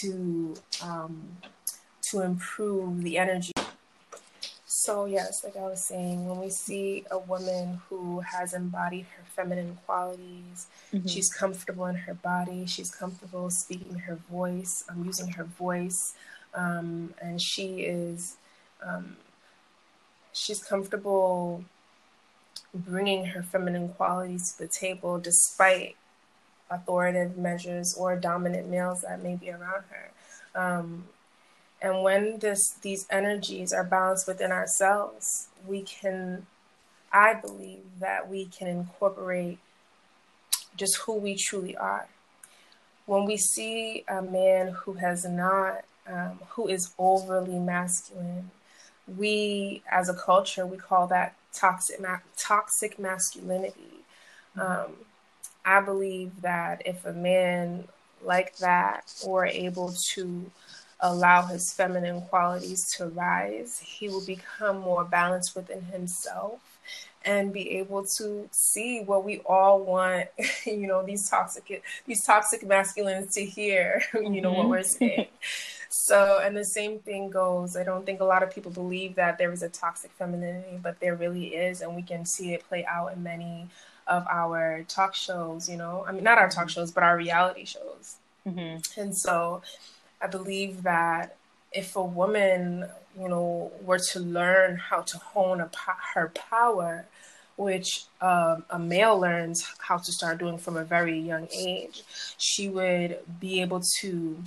to 0.00 0.54
um, 0.82 1.36
to 2.10 2.20
improve 2.20 3.02
the 3.02 3.18
energy. 3.18 3.52
So 4.80 5.04
yes, 5.04 5.44
like 5.44 5.58
I 5.58 5.68
was 5.68 5.82
saying, 5.82 6.26
when 6.26 6.38
we 6.40 6.48
see 6.48 7.04
a 7.10 7.18
woman 7.18 7.82
who 7.90 8.20
has 8.20 8.54
embodied 8.54 9.04
her 9.14 9.24
feminine 9.36 9.76
qualities, 9.84 10.68
mm-hmm. 10.90 11.06
she's 11.06 11.30
comfortable 11.30 11.84
in 11.84 11.96
her 11.96 12.14
body, 12.14 12.64
she's 12.64 12.90
comfortable 12.90 13.50
speaking 13.50 13.98
her 13.98 14.18
voice, 14.30 14.82
um, 14.88 15.04
using 15.04 15.28
her 15.32 15.44
voice, 15.44 16.14
um, 16.54 17.12
and 17.20 17.42
she 17.42 17.80
is 17.80 18.38
um, 18.82 19.18
she's 20.32 20.62
comfortable 20.62 21.62
bringing 22.72 23.26
her 23.26 23.42
feminine 23.42 23.90
qualities 23.90 24.52
to 24.52 24.60
the 24.60 24.68
table 24.68 25.20
despite 25.20 25.94
authoritative 26.70 27.36
measures 27.36 27.94
or 27.98 28.16
dominant 28.16 28.66
males 28.70 29.02
that 29.02 29.22
may 29.22 29.36
be 29.36 29.50
around 29.50 29.84
her. 29.90 30.10
Um, 30.54 31.04
and 31.82 32.02
when 32.02 32.38
this 32.38 32.72
these 32.82 33.06
energies 33.10 33.72
are 33.72 33.84
balanced 33.84 34.26
within 34.26 34.52
ourselves, 34.52 35.48
we 35.66 35.82
can, 35.82 36.46
I 37.12 37.34
believe 37.34 37.84
that 38.00 38.28
we 38.28 38.46
can 38.46 38.68
incorporate 38.68 39.58
just 40.76 40.96
who 40.98 41.14
we 41.14 41.36
truly 41.36 41.76
are. 41.76 42.06
When 43.06 43.24
we 43.24 43.36
see 43.36 44.04
a 44.08 44.22
man 44.22 44.68
who 44.68 44.94
has 44.94 45.24
not, 45.24 45.84
um, 46.06 46.38
who 46.50 46.68
is 46.68 46.92
overly 46.98 47.58
masculine, 47.58 48.50
we 49.16 49.82
as 49.90 50.08
a 50.08 50.14
culture 50.14 50.66
we 50.66 50.76
call 50.76 51.06
that 51.08 51.34
toxic 51.52 52.00
ma- 52.00 52.18
toxic 52.36 52.98
masculinity. 52.98 54.04
Um, 54.56 54.92
I 55.64 55.80
believe 55.80 56.42
that 56.42 56.82
if 56.84 57.04
a 57.04 57.12
man 57.12 57.88
like 58.22 58.56
that 58.58 59.12
were 59.26 59.46
able 59.46 59.94
to 60.12 60.50
allow 61.02 61.46
his 61.46 61.72
feminine 61.72 62.22
qualities 62.22 62.92
to 62.96 63.06
rise, 63.06 63.80
he 63.80 64.08
will 64.08 64.24
become 64.24 64.78
more 64.78 65.04
balanced 65.04 65.56
within 65.56 65.82
himself 65.82 66.60
and 67.24 67.52
be 67.52 67.78
able 67.78 68.04
to 68.04 68.48
see 68.50 69.02
what 69.04 69.24
we 69.24 69.40
all 69.40 69.84
want, 69.84 70.28
you 70.66 70.86
know, 70.86 71.04
these 71.04 71.28
toxic 71.28 71.82
these 72.06 72.24
toxic 72.24 72.66
masculines 72.66 73.34
to 73.34 73.44
hear, 73.44 74.02
you 74.14 74.40
know, 74.40 74.50
mm-hmm. 74.50 74.58
what 74.58 74.68
we're 74.68 74.82
saying. 74.82 75.26
So, 75.92 76.40
and 76.40 76.56
the 76.56 76.64
same 76.64 77.00
thing 77.00 77.30
goes. 77.30 77.76
I 77.76 77.82
don't 77.82 78.06
think 78.06 78.20
a 78.20 78.24
lot 78.24 78.44
of 78.44 78.54
people 78.54 78.70
believe 78.70 79.16
that 79.16 79.38
there 79.38 79.50
is 79.50 79.64
a 79.64 79.68
toxic 79.68 80.12
femininity, 80.12 80.78
but 80.80 81.00
there 81.00 81.16
really 81.16 81.48
is, 81.48 81.80
and 81.80 81.96
we 81.96 82.02
can 82.02 82.24
see 82.24 82.54
it 82.54 82.64
play 82.68 82.86
out 82.86 83.12
in 83.12 83.24
many 83.24 83.68
of 84.06 84.24
our 84.30 84.84
talk 84.86 85.16
shows. 85.16 85.68
You 85.68 85.76
know, 85.76 86.04
I 86.06 86.12
mean, 86.12 86.22
not 86.22 86.38
our 86.38 86.48
talk 86.48 86.66
mm-hmm. 86.66 86.80
shows, 86.80 86.92
but 86.92 87.02
our 87.02 87.16
reality 87.16 87.64
shows. 87.64 88.18
Mm-hmm. 88.46 89.00
And 89.00 89.16
so, 89.16 89.62
I 90.20 90.26
believe 90.26 90.82
that 90.82 91.36
if 91.72 91.96
a 91.96 92.04
woman, 92.04 92.86
you 93.18 93.28
know, 93.28 93.72
were 93.82 93.98
to 94.12 94.20
learn 94.20 94.76
how 94.76 95.02
to 95.02 95.18
hone 95.18 95.60
a, 95.60 95.70
her 96.14 96.28
power, 96.28 97.06
which 97.56 98.04
um, 98.20 98.64
a 98.70 98.78
male 98.78 99.18
learns 99.18 99.66
how 99.78 99.98
to 99.98 100.12
start 100.12 100.38
doing 100.38 100.58
from 100.58 100.76
a 100.76 100.84
very 100.84 101.18
young 101.18 101.48
age, 101.52 102.02
she 102.38 102.68
would 102.68 103.18
be 103.40 103.60
able 103.60 103.82
to 104.00 104.42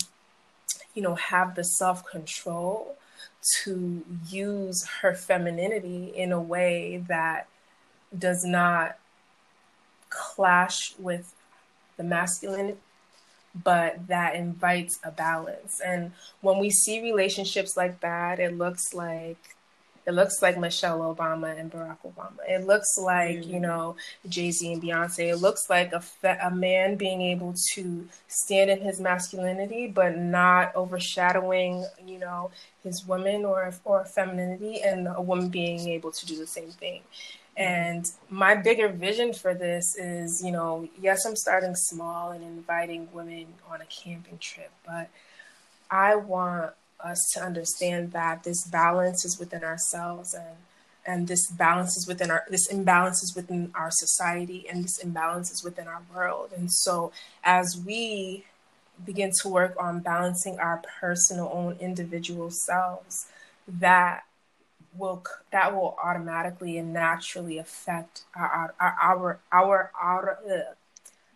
you 0.94 1.02
know, 1.02 1.16
have 1.16 1.56
the 1.56 1.64
self 1.64 2.06
control 2.06 2.96
to 3.64 4.04
use 4.30 4.88
her 5.02 5.14
femininity 5.14 6.14
in 6.16 6.32
a 6.32 6.40
way 6.40 7.04
that 7.08 7.48
does 8.18 8.46
not 8.46 8.98
clash 10.10 10.94
with 11.00 11.34
the 11.98 12.04
masculine 12.04 12.78
but 13.64 14.08
that 14.08 14.36
invites 14.36 15.00
a 15.04 15.12
balance 15.12 15.80
and 15.86 16.12
when 16.42 16.58
we 16.58 16.70
see 16.70 17.02
relationships 17.02 17.78
like 17.78 18.00
that 18.00 18.40
it 18.40 18.58
looks 18.58 18.94
like 18.94 19.54
it 20.06 20.12
looks 20.12 20.42
like 20.42 20.58
Michelle 20.58 21.00
Obama 21.00 21.58
and 21.58 21.72
Barack 21.72 22.00
Obama. 22.06 22.40
It 22.48 22.66
looks 22.66 22.98
like, 22.98 23.38
mm-hmm. 23.38 23.54
you 23.54 23.60
know, 23.60 23.96
Jay 24.28 24.52
Z 24.52 24.74
and 24.74 24.82
Beyonce. 24.82 25.32
It 25.32 25.38
looks 25.38 25.70
like 25.70 25.94
a, 25.94 26.02
fe- 26.02 26.40
a 26.42 26.52
man 26.52 26.96
being 26.96 27.22
able 27.22 27.56
to 27.74 28.08
stand 28.28 28.70
in 28.70 28.82
his 28.82 29.00
masculinity, 29.00 29.88
but 29.88 30.18
not 30.18 30.76
overshadowing, 30.76 31.86
you 32.06 32.20
know, 32.20 32.52
his 32.84 33.06
woman 33.06 33.46
or, 33.46 33.74
or 33.86 34.06
femininity, 34.06 34.82
and 34.82 35.08
a 35.08 35.22
woman 35.22 35.48
being 35.48 35.88
able 35.88 36.12
to 36.12 36.26
do 36.26 36.38
the 36.38 36.48
same 36.48 36.72
thing. 36.72 37.02
And 37.56 38.06
my 38.30 38.56
bigger 38.56 38.88
vision 38.88 39.34
for 39.34 39.54
this 39.54 39.96
is, 39.96 40.44
you 40.44 40.52
know, 40.52 40.88
yes, 41.00 41.26
I'm 41.26 41.36
starting 41.36 41.76
small 41.76 42.32
and 42.32 42.44
inviting 42.44 43.08
women 43.14 43.46
on 43.70 43.80
a 43.82 43.86
camping 43.86 44.40
trip, 44.40 44.72
but 44.86 45.10
I 45.92 46.16
want 46.16 46.74
us 47.00 47.32
to 47.34 47.42
understand 47.42 48.12
that 48.14 48.44
this 48.44 48.66
balance 48.66 49.26
is 49.26 49.38
within 49.40 49.64
ourselves 49.64 50.34
and 50.34 50.56
and 51.06 51.28
this 51.28 51.52
balance 51.52 51.98
is 51.98 52.08
within 52.08 52.32
our 52.32 52.46
this 52.50 52.68
imbalance 52.68 53.22
is 53.22 53.36
within 53.36 53.72
our 53.76 53.92
society 53.92 54.66
and 54.70 54.86
this 54.86 54.98
imbalance 55.00 55.52
is 55.52 55.64
within 55.64 55.86
our 55.86 56.02
world. 56.14 56.52
And 56.56 56.72
so 56.72 57.12
as 57.44 57.78
we 57.86 58.46
begin 59.06 59.32
to 59.42 59.50
work 59.50 59.76
on 59.78 60.00
balancing 60.00 60.60
our 60.60 60.82
personal 61.00 61.52
own 61.54 61.76
individual 61.80 62.52
selves 62.52 63.26
that 63.68 64.24
will 64.98 65.24
that 65.52 65.74
will 65.74 65.96
automatically 66.04 66.78
and 66.78 66.94
naturally 66.94 67.58
affect 67.58 68.24
our 68.36 68.74
our 68.80 68.96
our 69.00 69.40
our, 69.52 69.92
our, 70.02 70.40
our 70.48 70.76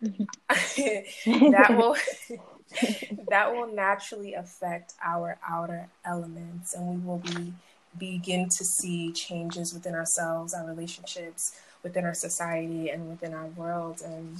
that 0.00 1.66
will 1.70 1.96
that 3.28 3.52
will 3.52 3.72
naturally 3.74 4.34
affect 4.34 4.94
our 5.04 5.38
outer 5.48 5.88
elements 6.04 6.74
and 6.74 6.88
we 6.88 7.06
will 7.06 7.18
be 7.18 7.52
begin 7.98 8.48
to 8.48 8.64
see 8.64 9.12
changes 9.12 9.74
within 9.74 9.94
ourselves 9.94 10.54
our 10.54 10.64
relationships 10.66 11.58
within 11.82 12.04
our 12.04 12.14
society 12.14 12.90
and 12.90 13.08
within 13.08 13.34
our 13.34 13.46
world 13.46 14.02
and 14.04 14.38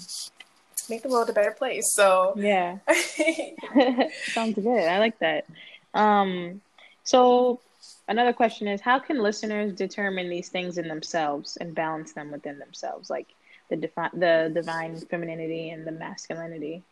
make 0.88 1.02
the 1.02 1.08
world 1.08 1.28
a 1.28 1.32
better 1.32 1.50
place 1.50 1.92
so. 1.94 2.34
Yeah. 2.36 2.78
Sounds 4.32 4.54
good. 4.54 4.84
I 4.84 4.98
like 4.98 5.18
that. 5.18 5.46
Um 5.94 6.60
so 7.04 7.60
another 8.08 8.32
question 8.32 8.66
is 8.66 8.80
how 8.80 8.98
can 8.98 9.22
listeners 9.22 9.72
determine 9.72 10.28
these 10.28 10.48
things 10.48 10.78
in 10.78 10.88
themselves 10.88 11.56
and 11.58 11.74
balance 11.74 12.12
them 12.12 12.30
within 12.32 12.58
themselves 12.58 13.10
like 13.10 13.28
the 13.68 13.76
defi- 13.76 14.16
the 14.16 14.50
divine 14.52 14.96
femininity 14.96 15.70
and 15.70 15.86
the 15.86 15.92
masculinity? 15.92 16.82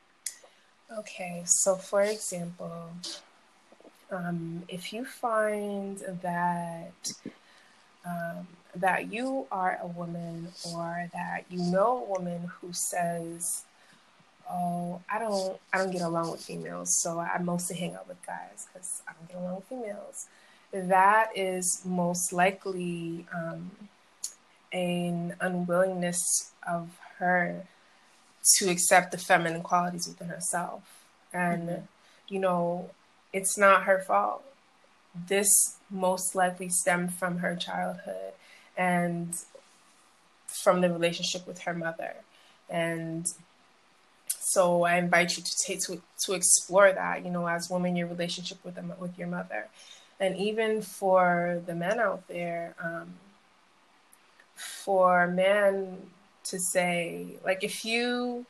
Okay, 0.96 1.42
so 1.44 1.74
for 1.74 2.02
example, 2.02 2.90
um, 4.10 4.62
if 4.68 4.92
you 4.92 5.04
find 5.04 5.98
that 6.22 7.12
um, 8.04 8.46
that 8.76 9.12
you 9.12 9.46
are 9.50 9.78
a 9.82 9.86
woman 9.86 10.48
or 10.72 11.08
that 11.12 11.44
you 11.50 11.58
know 11.58 12.04
a 12.04 12.18
woman 12.18 12.50
who 12.60 12.72
says, 12.72 13.64
"Oh, 14.48 15.00
I 15.10 15.18
don't, 15.18 15.58
I 15.72 15.78
don't 15.78 15.90
get 15.90 16.02
along 16.02 16.30
with 16.30 16.42
females, 16.42 16.94
so 16.94 17.18
I 17.18 17.38
mostly 17.38 17.76
hang 17.76 17.94
out 17.94 18.06
with 18.06 18.24
guys 18.24 18.68
because 18.72 19.02
I 19.08 19.12
don't 19.14 19.28
get 19.28 19.38
along 19.38 19.56
with 19.56 19.64
females," 19.64 20.28
that 20.72 21.30
is 21.34 21.82
most 21.84 22.32
likely 22.32 23.26
um, 23.34 23.70
an 24.72 25.36
unwillingness 25.40 26.52
of 26.66 26.90
her 27.18 27.66
to 28.58 28.70
accept 28.70 29.12
the 29.12 29.18
feminine 29.18 29.62
qualities 29.62 30.06
within 30.06 30.28
herself. 30.28 30.82
And, 31.32 31.68
mm-hmm. 31.68 31.84
you 32.28 32.38
know, 32.38 32.90
it's 33.32 33.58
not 33.58 33.84
her 33.84 34.00
fault. 34.00 34.44
This 35.28 35.76
most 35.90 36.34
likely 36.34 36.68
stemmed 36.68 37.14
from 37.14 37.38
her 37.38 37.56
childhood 37.56 38.32
and 38.76 39.34
from 40.46 40.80
the 40.80 40.92
relationship 40.92 41.46
with 41.46 41.60
her 41.60 41.74
mother. 41.74 42.14
And 42.68 43.26
so 44.28 44.84
I 44.84 44.96
invite 44.96 45.36
you 45.36 45.42
to 45.42 45.56
take 45.66 45.80
to 45.82 46.00
to 46.24 46.34
explore 46.34 46.92
that. 46.92 47.24
You 47.24 47.30
know, 47.30 47.46
as 47.46 47.68
woman, 47.70 47.96
your 47.96 48.08
relationship 48.08 48.58
with 48.64 48.74
them 48.74 48.92
with 48.98 49.18
your 49.18 49.28
mother, 49.28 49.68
and 50.18 50.36
even 50.36 50.82
for 50.82 51.62
the 51.66 51.74
men 51.74 52.00
out 52.00 52.26
there, 52.28 52.74
um, 52.82 53.14
for 54.54 55.26
men 55.26 55.98
to 56.44 56.58
say, 56.58 57.36
like, 57.44 57.62
if 57.62 57.84
you 57.84 58.46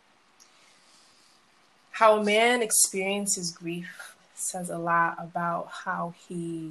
how 1.92 2.18
a 2.18 2.24
man 2.24 2.60
experiences 2.60 3.50
grief 3.50 4.16
says 4.34 4.68
a 4.68 4.76
lot 4.76 5.16
about 5.18 5.70
how 5.84 6.12
he 6.28 6.70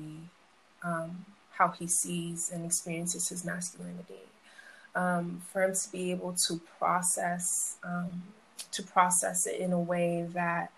um, 0.83 1.25
how 1.57 1.69
he 1.69 1.87
sees 1.87 2.51
and 2.53 2.63
experiences 2.63 3.29
his 3.29 3.43
masculinity. 3.43 4.21
Um, 4.93 5.41
for 5.51 5.63
him 5.63 5.73
to 5.73 5.91
be 5.91 6.11
able 6.11 6.35
to 6.47 6.61
process 6.77 7.77
um, 7.83 8.23
to 8.71 8.83
process 8.83 9.47
it 9.47 9.59
in 9.59 9.73
a 9.73 9.79
way 9.79 10.27
that 10.33 10.71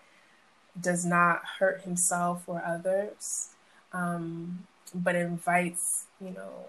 does 0.80 1.04
not 1.04 1.42
hurt 1.58 1.82
himself 1.82 2.44
or 2.46 2.62
others, 2.64 3.50
um, 3.92 4.66
but 4.94 5.14
invites 5.14 6.06
you 6.20 6.30
know 6.30 6.66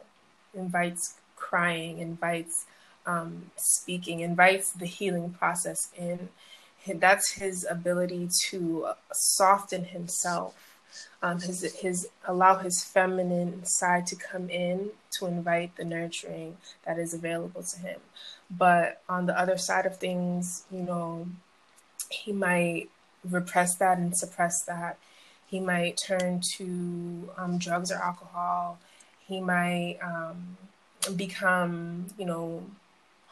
invites 0.54 1.16
crying, 1.36 2.00
invites 2.00 2.66
um, 3.06 3.52
speaking, 3.56 4.20
invites 4.20 4.72
the 4.72 4.86
healing 4.86 5.32
process 5.32 5.92
in. 5.98 6.30
That's 6.88 7.34
his 7.34 7.68
ability 7.70 8.30
to 8.50 8.88
soften 9.12 9.84
himself 9.84 10.70
um, 11.22 11.40
his 11.40 11.76
his 11.82 12.08
allow 12.26 12.58
his 12.58 12.84
feminine 12.84 13.66
side 13.66 14.08
to 14.08 14.16
come 14.16 14.50
in 14.50 14.92
to 15.12 15.28
invite 15.28 15.76
the 15.76 15.84
nurturing 15.84 16.58
that 16.86 16.98
is 16.98 17.14
available 17.14 17.64
to 17.64 17.80
him. 17.80 18.00
But 18.50 19.02
on 19.10 19.26
the 19.26 19.38
other 19.38 19.58
side 19.58 19.86
of 19.86 19.98
things, 19.98 20.64
you 20.72 20.82
know, 20.82 21.28
he 22.10 22.32
might 22.32 22.90
repress 23.30 23.76
that 23.76 23.98
and 23.98 24.18
suppress 24.18 24.64
that. 24.64 24.98
He 25.50 25.60
might 25.60 25.98
turn 25.98 26.42
to 26.58 27.30
um, 27.38 27.58
drugs 27.58 27.92
or 27.92 27.96
alcohol. 27.96 28.80
He 29.28 29.42
might 29.42 29.98
um, 30.04 30.58
become, 31.16 32.08
you 32.18 32.26
know, 32.26 32.64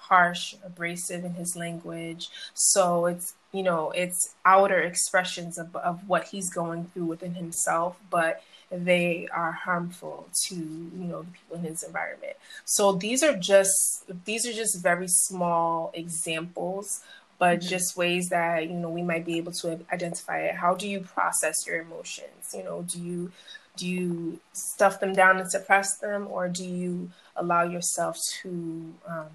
harsh, 0.07 0.55
abrasive 0.63 1.25
in 1.25 1.33
his 1.33 1.55
language. 1.55 2.29
So 2.53 3.05
it's 3.05 3.33
you 3.51 3.63
know 3.63 3.91
it's 3.91 4.35
outer 4.45 4.79
expressions 4.79 5.57
of, 5.57 5.75
of 5.75 6.07
what 6.07 6.25
he's 6.25 6.49
going 6.49 6.85
through 6.93 7.05
within 7.05 7.35
himself, 7.35 7.97
but 8.09 8.41
they 8.71 9.27
are 9.33 9.51
harmful 9.51 10.27
to 10.45 10.55
you 10.55 11.07
know 11.09 11.21
the 11.23 11.31
people 11.31 11.57
in 11.57 11.63
his 11.63 11.83
environment. 11.83 12.35
So 12.65 12.93
these 12.93 13.23
are 13.23 13.35
just 13.35 14.03
these 14.25 14.45
are 14.47 14.53
just 14.53 14.81
very 14.81 15.07
small 15.07 15.91
examples, 15.93 17.01
but 17.39 17.59
mm-hmm. 17.59 17.69
just 17.69 17.97
ways 17.97 18.29
that 18.29 18.67
you 18.67 18.73
know 18.73 18.89
we 18.89 19.03
might 19.03 19.25
be 19.25 19.37
able 19.37 19.51
to 19.53 19.79
identify 19.91 20.39
it. 20.39 20.55
How 20.55 20.75
do 20.75 20.87
you 20.87 21.01
process 21.01 21.65
your 21.65 21.81
emotions? 21.81 22.53
You 22.53 22.63
know, 22.63 22.83
do 22.83 23.01
you 23.01 23.31
do 23.77 23.87
you 23.87 24.39
stuff 24.53 24.99
them 24.99 25.13
down 25.13 25.37
and 25.37 25.49
suppress 25.49 25.97
them, 25.97 26.27
or 26.29 26.49
do 26.49 26.65
you 26.65 27.11
allow 27.35 27.63
yourself 27.63 28.17
to 28.41 28.93
um, 29.07 29.29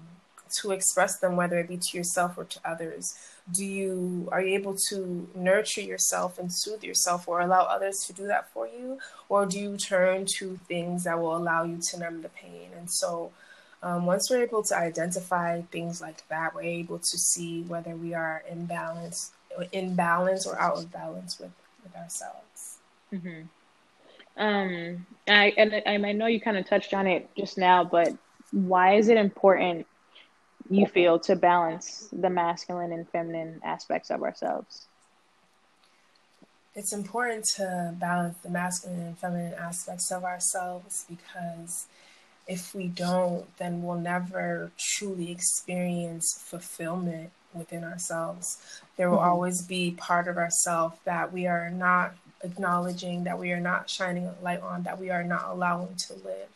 to 0.61 0.71
express 0.71 1.19
them, 1.19 1.35
whether 1.35 1.57
it 1.59 1.67
be 1.67 1.77
to 1.77 1.97
yourself 1.97 2.37
or 2.37 2.43
to 2.43 2.59
others? 2.65 3.15
Do 3.51 3.65
you 3.65 4.27
are 4.31 4.41
you 4.41 4.53
able 4.55 4.75
to 4.89 5.27
nurture 5.35 5.81
yourself 5.81 6.37
and 6.37 6.53
soothe 6.53 6.83
yourself, 6.83 7.27
or 7.27 7.41
allow 7.41 7.63
others 7.63 7.99
to 8.07 8.13
do 8.13 8.27
that 8.27 8.51
for 8.51 8.67
you, 8.67 8.99
or 9.29 9.45
do 9.45 9.59
you 9.59 9.77
turn 9.77 10.25
to 10.37 10.59
things 10.67 11.05
that 11.05 11.19
will 11.19 11.35
allow 11.35 11.63
you 11.63 11.79
to 11.89 11.99
numb 11.99 12.21
the 12.21 12.29
pain? 12.29 12.69
And 12.77 12.91
so, 12.91 13.31
um, 13.83 14.05
once 14.05 14.29
we're 14.29 14.43
able 14.43 14.63
to 14.63 14.77
identify 14.77 15.61
things 15.61 16.01
like 16.01 16.27
that, 16.29 16.55
we're 16.55 16.61
able 16.61 16.99
to 16.99 17.17
see 17.17 17.63
whether 17.63 17.95
we 17.95 18.13
are 18.13 18.43
in 18.49 18.65
balance, 18.65 19.31
in 19.71 19.93
balance 19.95 20.47
or 20.47 20.59
out 20.59 20.77
of 20.77 20.91
balance 20.91 21.39
with 21.39 21.51
with 21.83 21.95
ourselves. 21.95 22.77
Mm-hmm. 23.13 24.41
Um, 24.41 25.05
I 25.27 25.53
and 25.57 25.75
I, 25.85 26.09
I 26.09 26.11
know 26.13 26.27
you 26.27 26.39
kind 26.39 26.57
of 26.57 26.65
touched 26.65 26.93
on 26.93 27.07
it 27.07 27.29
just 27.37 27.57
now, 27.57 27.83
but 27.83 28.15
why 28.51 28.95
is 28.95 29.09
it 29.09 29.17
important 29.17 29.85
you 30.69 30.87
feel 30.87 31.19
to 31.19 31.35
balance 31.35 32.07
the 32.13 32.29
masculine 32.29 32.91
and 32.91 33.07
feminine 33.09 33.59
aspects 33.63 34.09
of 34.09 34.23
ourselves? 34.23 34.87
It's 36.75 36.93
important 36.93 37.45
to 37.57 37.93
balance 37.99 38.37
the 38.39 38.49
masculine 38.49 39.01
and 39.01 39.17
feminine 39.17 39.53
aspects 39.53 40.11
of 40.11 40.23
ourselves 40.23 41.05
because 41.07 41.85
if 42.47 42.75
we 42.75 42.87
don't, 42.87 43.45
then 43.57 43.83
we'll 43.83 43.99
never 43.99 44.71
truly 44.77 45.31
experience 45.31 46.41
fulfillment 46.45 47.31
within 47.53 47.83
ourselves. 47.83 48.57
There 48.97 49.09
will 49.09 49.17
mm-hmm. 49.17 49.29
always 49.29 49.61
be 49.61 49.91
part 49.91 50.27
of 50.27 50.37
ourselves 50.37 50.97
that 51.05 51.31
we 51.31 51.47
are 51.47 51.69
not 51.69 52.15
acknowledging, 52.43 53.23
that 53.23 53.39
we 53.39 53.51
are 53.51 53.59
not 53.59 53.89
shining 53.89 54.25
a 54.25 54.35
light 54.41 54.61
on, 54.61 54.83
that 54.83 54.99
we 54.99 55.09
are 55.09 55.23
not 55.23 55.45
allowing 55.47 55.95
to 56.07 56.13
live. 56.13 56.49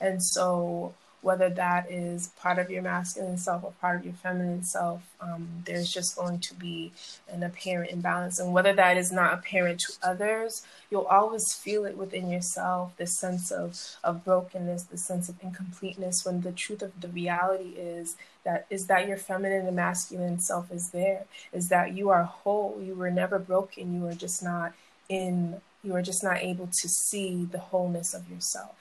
And 0.00 0.22
so 0.22 0.94
whether 1.24 1.48
that 1.48 1.90
is 1.90 2.28
part 2.38 2.58
of 2.58 2.70
your 2.70 2.82
masculine 2.82 3.38
self 3.38 3.64
or 3.64 3.72
part 3.80 3.98
of 3.98 4.04
your 4.04 4.12
feminine 4.12 4.62
self, 4.62 5.02
um, 5.22 5.48
there's 5.64 5.90
just 5.90 6.14
going 6.16 6.38
to 6.38 6.54
be 6.54 6.92
an 7.32 7.42
apparent 7.42 7.90
imbalance. 7.90 8.38
And 8.38 8.52
whether 8.52 8.74
that 8.74 8.98
is 8.98 9.10
not 9.10 9.32
apparent 9.32 9.80
to 9.80 9.92
others, 10.02 10.66
you'll 10.90 11.06
always 11.06 11.54
feel 11.54 11.86
it 11.86 11.96
within 11.96 12.28
yourself 12.28 12.94
the 12.98 13.06
sense 13.06 13.50
of, 13.50 13.96
of 14.04 14.22
brokenness, 14.22 14.82
the 14.82 14.98
sense 14.98 15.30
of 15.30 15.36
incompleteness, 15.42 16.26
when 16.26 16.42
the 16.42 16.52
truth 16.52 16.82
of 16.82 17.00
the 17.00 17.08
reality 17.08 17.70
is 17.70 18.16
that 18.44 18.66
is 18.68 18.86
that 18.88 19.08
your 19.08 19.16
feminine 19.16 19.66
and 19.66 19.76
masculine 19.76 20.38
self 20.38 20.70
is 20.70 20.90
there, 20.90 21.24
is 21.54 21.70
that 21.70 21.94
you 21.96 22.10
are 22.10 22.24
whole, 22.24 22.78
you 22.84 22.94
were 22.94 23.10
never 23.10 23.38
broken, 23.38 23.94
you 23.94 24.06
are 24.06 24.14
just 24.14 24.42
not 24.42 24.74
in, 25.08 25.62
you 25.82 25.94
are 25.94 26.02
just 26.02 26.22
not 26.22 26.42
able 26.42 26.66
to 26.66 26.86
see 26.86 27.46
the 27.50 27.58
wholeness 27.58 28.12
of 28.12 28.28
yourself. 28.28 28.76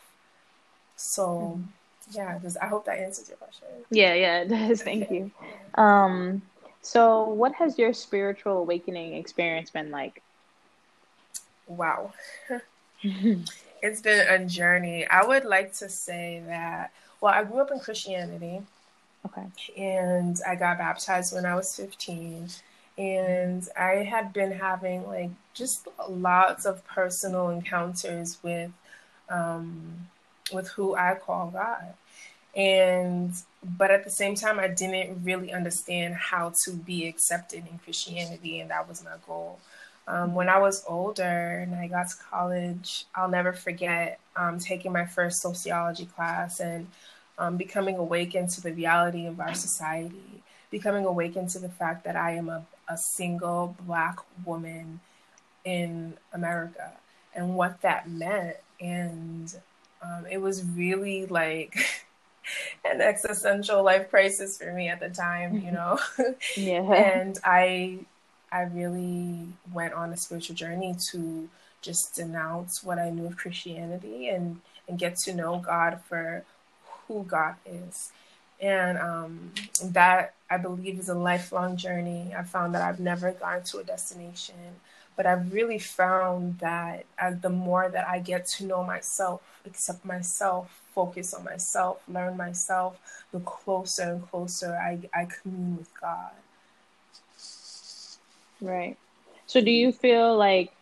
So, 0.97 1.25
mm-hmm 1.25 1.69
yeah, 2.12 2.38
does, 2.39 2.58
I 2.58 2.68
hope 2.68 2.86
that 2.86 3.00
answers 3.00 3.30
your 3.30 3.38
question. 3.38 3.68
Yeah, 3.89 4.13
yeah, 4.13 4.42
it 4.42 4.50
does. 4.50 4.82
Thank 4.89 5.10
you. 5.12 5.32
Um, 5.76 6.42
so, 6.82 7.24
what 7.30 7.54
has 7.56 7.78
your 7.78 7.94
spiritual 7.94 8.58
awakening 8.58 9.16
experience 9.16 9.70
been 9.70 9.92
like? 9.92 10.22
Wow. 11.68 12.13
it's 13.84 14.02
been 14.02 14.28
a 14.28 14.46
journey. 14.46 15.06
I 15.08 15.26
would 15.26 15.46
like 15.46 15.74
to 15.76 15.89
say 15.89 16.42
that, 16.48 16.92
well, 17.22 17.34
I 17.34 17.44
grew 17.44 17.60
up 17.60 17.72
in 17.72 17.80
Christianity. 17.80 18.62
Okay. 19.26 19.46
And 19.78 20.38
I 20.48 20.56
got 20.56 20.78
baptized 20.78 21.34
when 21.34 21.46
I 21.46 21.56
was 21.56 21.76
15. 21.76 22.48
And 22.98 23.68
I 23.78 24.04
had 24.04 24.34
been 24.34 24.52
having 24.52 25.06
like 25.08 25.32
just 25.54 25.88
lots 26.10 26.66
of 26.66 26.86
personal 26.86 27.50
encounters 27.50 28.38
with 28.44 28.72
um, 29.30 30.08
with 30.51 30.67
who 30.69 30.95
I 30.95 31.15
call 31.15 31.51
God. 31.51 31.93
And 32.56 33.34
but 33.63 33.91
at 33.91 34.03
the 34.03 34.10
same 34.10 34.36
time 34.36 34.60
I 34.60 34.67
didn't 34.67 35.23
really 35.23 35.53
understand 35.53 36.15
how 36.15 36.53
to 36.63 36.71
be 36.71 37.08
accepted 37.08 37.63
in 37.69 37.79
Christianity 37.79 38.60
and 38.60 38.69
that 38.69 38.88
was 38.88 39.03
my 39.03 39.15
goal. 39.25 39.60
Um, 40.08 40.36
when 40.36 40.49
I 40.49 40.60
was 40.60 40.84
older 40.88 41.23
and 41.23 41.73
I 41.73 41.88
got 41.88 42.10
to 42.10 42.15
college, 42.29 43.06
I'll 43.15 43.29
never 43.29 43.53
forget 43.53 44.19
um, 44.36 44.60
taking 44.60 44.91
my 44.91 45.06
first 45.06 45.41
sociology 45.41 46.06
class 46.06 46.60
and 46.60 46.88
um, 47.38 47.58
becoming 47.58 47.97
awakened 47.97 48.49
to 48.51 48.62
the 48.62 48.73
reality 48.73 49.25
of 49.25 49.39
our 49.39 49.53
society, 49.53 50.43
becoming 50.69 51.06
awakened 51.06 51.49
to 51.51 51.60
the 51.60 51.69
fact 51.69 52.03
that 52.03 52.15
I 52.15 52.32
am 52.32 52.49
a, 52.49 52.65
a 52.89 52.97
single 52.97 53.75
black 53.86 54.17
woman 54.45 54.99
in 55.63 56.15
America 56.34 56.91
and 57.34 57.56
what 57.56 57.82
that 57.82 58.10
meant. 58.10 58.58
And 58.82 59.53
um, 60.04 60.26
it 60.30 60.38
was 60.38 60.63
really 60.63 61.26
like 61.26 61.78
an 62.86 63.02
existential 63.02 63.84
life 63.84 64.10
crisis 64.10 64.58
for 64.58 64.72
me 64.74 64.89
at 64.89 65.00
the 65.00 65.10
time, 65.10 65.60
you 65.60 65.72
know. 65.72 66.00
yeah. 66.58 66.82
and 66.82 67.38
I 67.44 68.00
I 68.52 68.63
really 68.63 69.48
went 69.72 69.94
on 69.94 70.13
a 70.13 70.18
spiritual 70.18 70.56
journey 70.56 70.96
to 71.12 71.50
just 71.82 72.16
denounce 72.16 72.84
what 72.84 73.00
I 73.00 73.10
knew 73.10 73.26
of 73.26 73.38
Christianity 73.38 74.30
and 74.30 74.62
and 74.88 75.00
get 75.00 75.18
to 75.20 75.34
know 75.34 75.60
God 75.60 76.02
for 76.08 76.44
who 77.08 77.24
God 77.24 77.56
is. 77.66 78.12
And 78.62 78.98
um, 78.98 79.52
that 79.84 80.36
I 80.50 80.58
believe 80.58 81.00
is 81.00 81.10
a 81.10 81.16
lifelong 81.16 81.76
journey. 81.76 82.34
I 82.38 82.44
found 82.44 82.76
that 82.76 82.82
I've 82.82 83.00
never 83.00 83.32
gotten 83.32 83.63
to 83.63 83.80
a 83.80 83.84
destination 83.84 84.56
but 85.15 85.26
I've 85.26 85.54
really 85.54 85.80
found 85.80 86.60
that 86.60 87.06
as 87.17 87.39
the 87.39 87.49
more 87.49 87.89
that 87.89 88.08
I 88.08 88.19
get 88.19 88.47
to 88.58 88.65
know 88.65 88.84
myself, 88.84 89.41
accept 89.65 90.06
myself, 90.06 90.82
focus 90.93 91.34
on 91.34 91.43
myself, 91.43 92.02
learn 92.08 92.38
myself, 92.38 92.99
the 93.32 93.39
closer 93.39 94.04
and 94.04 94.30
closer 94.30 94.76
I, 94.76 94.99
I 95.13 95.26
commune 95.26 95.78
with 95.78 95.89
God. 95.99 96.32
Right. 98.62 98.97
So 99.45 99.62
do 99.62 99.71
you 99.71 99.91
feel 99.91 100.38
like 100.38 100.73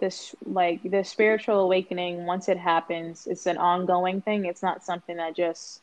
this 0.00 0.34
like 0.44 0.82
the 0.82 1.04
spiritual 1.04 1.60
awakening 1.60 2.26
once 2.26 2.48
it 2.48 2.58
happens, 2.58 3.26
it's 3.26 3.46
an 3.46 3.58
ongoing 3.58 4.20
thing? 4.20 4.46
It's 4.46 4.62
not 4.62 4.84
something 4.84 5.16
that 5.16 5.36
just 5.36 5.80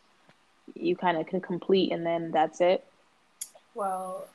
you 0.76 0.96
kind 0.96 1.18
of 1.18 1.28
can 1.28 1.42
complete 1.42 1.92
and 1.92 2.06
then 2.06 2.32
that's 2.32 2.62
it? 2.62 2.86
Well, 3.76 4.28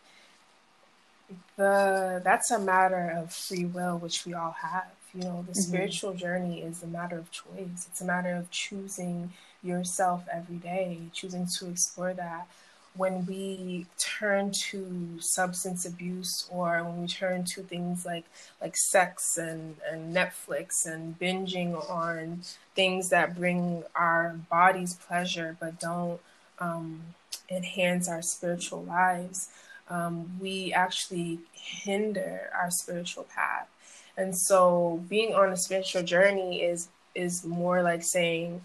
the 1.56 2.20
that's 2.24 2.50
a 2.50 2.58
matter 2.58 3.10
of 3.16 3.32
free 3.32 3.64
will, 3.64 3.98
which 3.98 4.24
we 4.26 4.34
all 4.34 4.52
have. 4.62 4.86
You 5.14 5.22
know, 5.24 5.44
the 5.48 5.54
Mm-hmm. 5.56 5.62
spiritual 5.62 6.14
journey 6.14 6.60
is 6.62 6.82
a 6.82 6.86
matter 6.88 7.18
of 7.18 7.30
choice. 7.30 7.86
It's 7.88 8.00
a 8.00 8.04
matter 8.04 8.34
of 8.34 8.50
choosing 8.50 9.32
yourself 9.62 10.24
every 10.32 10.56
day, 10.56 10.98
choosing 11.12 11.46
to 11.58 11.68
explore 11.70 12.12
that. 12.14 12.48
When 12.96 13.26
we 13.26 13.86
turn 13.98 14.52
to 14.70 15.18
substance 15.20 15.84
abuse 15.84 16.46
or 16.50 16.82
when 16.84 17.02
we 17.02 17.08
turn 17.08 17.44
to 17.44 17.62
things 17.62 18.04
like 18.06 18.24
like 18.60 18.76
sex 18.76 19.36
and, 19.36 19.76
and 19.90 20.14
Netflix 20.14 20.86
and 20.86 21.18
binging 21.18 21.74
on 21.90 22.42
things 22.74 23.08
that 23.10 23.36
bring 23.36 23.84
our 23.94 24.36
bodies 24.50 24.94
pleasure 24.94 25.56
but 25.60 25.80
don't 25.80 26.20
um, 26.58 27.02
enhance 27.50 28.08
our 28.08 28.22
spiritual 28.22 28.82
lives, 28.84 29.48
um, 29.88 30.38
we 30.40 30.72
actually 30.72 31.40
hinder 31.52 32.50
our 32.54 32.70
spiritual 32.70 33.24
path. 33.24 33.68
And 34.16 34.36
so, 34.36 35.02
being 35.08 35.34
on 35.34 35.50
a 35.50 35.56
spiritual 35.56 36.02
journey 36.02 36.62
is 36.62 36.88
is 37.14 37.44
more 37.44 37.82
like 37.82 38.02
saying, 38.02 38.62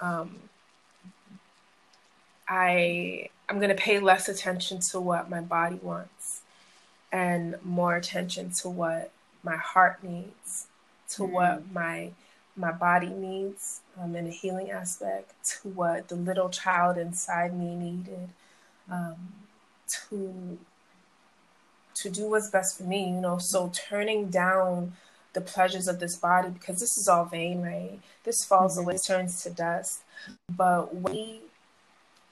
um, 0.00 0.36
I 2.48 3.28
I'm 3.48 3.60
gonna 3.60 3.74
pay 3.74 3.98
less 4.00 4.28
attention 4.28 4.80
to 4.90 5.00
what 5.00 5.30
my 5.30 5.40
body 5.40 5.76
wants, 5.82 6.42
and 7.12 7.56
more 7.64 7.96
attention 7.96 8.50
to 8.62 8.68
what 8.68 9.10
my 9.42 9.56
heart 9.56 10.02
needs, 10.02 10.66
to 11.10 11.22
Mm. 11.22 11.30
what 11.32 11.72
my 11.72 12.12
my 12.56 12.72
body 12.72 13.08
needs 13.08 13.80
um, 14.00 14.16
in 14.16 14.26
a 14.26 14.30
healing 14.30 14.70
aspect, 14.70 15.32
to 15.62 15.68
what 15.68 16.08
the 16.08 16.16
little 16.16 16.48
child 16.48 16.98
inside 16.98 17.54
me 17.56 17.74
needed, 17.76 18.30
um, 18.90 19.32
to 20.08 20.58
to 21.94 22.10
do 22.10 22.30
what's 22.30 22.50
best 22.50 22.78
for 22.78 22.84
me, 22.84 23.06
you 23.10 23.20
know. 23.20 23.38
So 23.38 23.72
turning 23.74 24.28
down 24.30 24.92
the 25.32 25.40
pleasures 25.40 25.88
of 25.88 25.98
this 25.98 26.16
body 26.16 26.50
because 26.50 26.78
this 26.78 26.96
is 26.96 27.08
all 27.08 27.24
vain, 27.24 27.60
right? 27.62 27.98
This 28.24 28.44
falls 28.44 28.76
Mhm. 28.76 28.82
away, 28.82 28.98
turns 28.98 29.42
to 29.42 29.50
dust. 29.50 30.02
But 30.48 30.94
we 30.94 31.42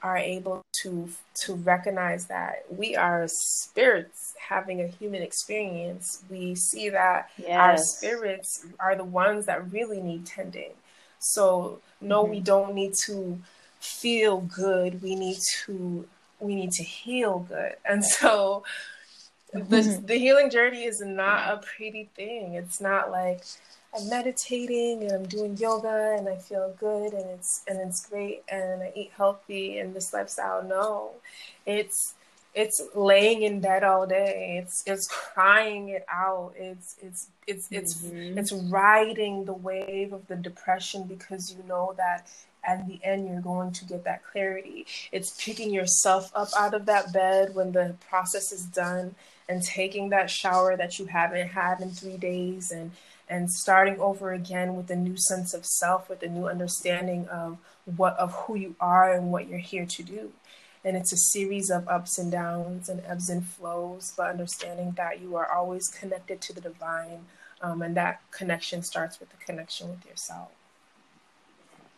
are 0.01 0.17
able 0.17 0.61
to 0.83 1.09
to 1.33 1.55
recognize 1.55 2.27
that 2.27 2.65
we 2.69 2.95
are 2.95 3.27
spirits 3.27 4.35
having 4.39 4.79
a 4.81 4.87
human 4.87 5.21
experience. 5.21 6.23
We 6.29 6.55
see 6.55 6.89
that 6.89 7.29
our 7.59 7.77
spirits 7.77 8.65
are 8.79 8.95
the 8.95 9.03
ones 9.03 9.47
that 9.47 9.71
really 9.71 10.01
need 10.01 10.25
tending. 10.25 10.73
So 11.19 11.81
no, 11.99 12.23
we 12.23 12.39
don't 12.39 12.73
need 12.75 12.93
to 13.05 13.41
feel 13.79 14.41
good. 14.41 15.01
We 15.01 15.15
need 15.15 15.39
to 15.65 16.07
we 16.39 16.55
need 16.55 16.71
to 16.71 16.83
heal 16.83 17.39
good. 17.39 17.75
And 17.89 18.03
so 18.03 18.63
the 19.53 20.01
the 20.05 20.15
healing 20.17 20.49
journey 20.49 20.83
is 20.83 21.01
not 21.01 21.53
a 21.53 21.57
pretty 21.57 22.09
thing. 22.15 22.53
It's 22.53 22.81
not 22.81 23.11
like 23.11 23.41
I'm 23.97 24.09
meditating 24.09 25.03
and 25.03 25.11
I'm 25.11 25.25
doing 25.25 25.57
yoga 25.57 26.15
and 26.17 26.27
I 26.27 26.35
feel 26.35 26.73
good 26.79 27.13
and 27.13 27.29
it's 27.31 27.63
and 27.67 27.79
it's 27.79 28.05
great 28.09 28.43
and 28.49 28.83
I 28.83 28.91
eat 28.95 29.11
healthy 29.15 29.77
and 29.79 29.95
this 29.95 30.13
lifestyle. 30.13 30.63
No. 30.63 31.11
It's 31.65 32.13
it's 32.53 32.81
laying 32.95 33.43
in 33.43 33.61
bed 33.61 33.83
all 33.83 34.05
day. 34.05 34.59
It's 34.61 34.83
it's 34.85 35.07
crying 35.07 35.89
it 35.89 36.05
out. 36.11 36.53
It's 36.57 36.95
it's 37.01 37.27
it's 37.47 37.67
it's 37.71 38.01
Mhm. 38.01 38.37
it's 38.37 38.51
riding 38.51 39.45
the 39.45 39.53
wave 39.53 40.11
of 40.11 40.27
the 40.27 40.35
depression 40.35 41.03
because 41.03 41.53
you 41.55 41.63
know 41.67 41.93
that 41.97 42.27
at 42.67 42.85
the 42.85 42.99
end 43.03 43.27
you're 43.27 43.41
going 43.41 43.71
to 43.71 43.85
get 43.85 44.03
that 44.03 44.23
clarity. 44.25 44.85
It's 45.11 45.43
picking 45.43 45.73
yourself 45.73 46.31
up 46.35 46.49
out 46.59 46.73
of 46.73 46.85
that 46.85 47.13
bed 47.13 47.55
when 47.55 47.71
the 47.71 47.95
process 48.09 48.51
is 48.51 48.65
done 48.65 49.15
and 49.49 49.63
taking 49.63 50.09
that 50.09 50.29
shower 50.29 50.75
that 50.75 50.99
you 50.99 51.05
haven't 51.05 51.47
had 51.47 51.79
in 51.79 51.89
3 51.91 52.17
days 52.17 52.69
and 52.71 52.91
and 53.29 53.51
starting 53.51 53.99
over 53.99 54.31
again 54.31 54.75
with 54.75 54.89
a 54.89 54.95
new 54.95 55.17
sense 55.17 55.53
of 55.53 55.65
self 55.65 56.09
with 56.09 56.23
a 56.23 56.29
new 56.29 56.47
understanding 56.47 57.27
of 57.27 57.57
what 57.97 58.15
of 58.17 58.33
who 58.33 58.55
you 58.55 58.75
are 58.79 59.11
and 59.11 59.31
what 59.31 59.47
you're 59.47 59.59
here 59.59 59.85
to 59.85 60.03
do 60.03 60.31
and 60.83 60.95
it's 60.95 61.11
a 61.11 61.17
series 61.17 61.69
of 61.69 61.87
ups 61.87 62.17
and 62.17 62.31
downs 62.31 62.87
and 62.89 63.01
ebbs 63.05 63.29
and 63.29 63.45
flows 63.45 64.13
but 64.15 64.29
understanding 64.29 64.93
that 64.95 65.19
you 65.21 65.35
are 65.35 65.51
always 65.51 65.87
connected 65.89 66.41
to 66.41 66.53
the 66.53 66.61
divine 66.61 67.25
um, 67.61 67.81
and 67.81 67.95
that 67.97 68.21
connection 68.31 68.81
starts 68.81 69.19
with 69.19 69.29
the 69.29 69.37
connection 69.45 69.89
with 69.89 70.05
yourself 70.05 70.56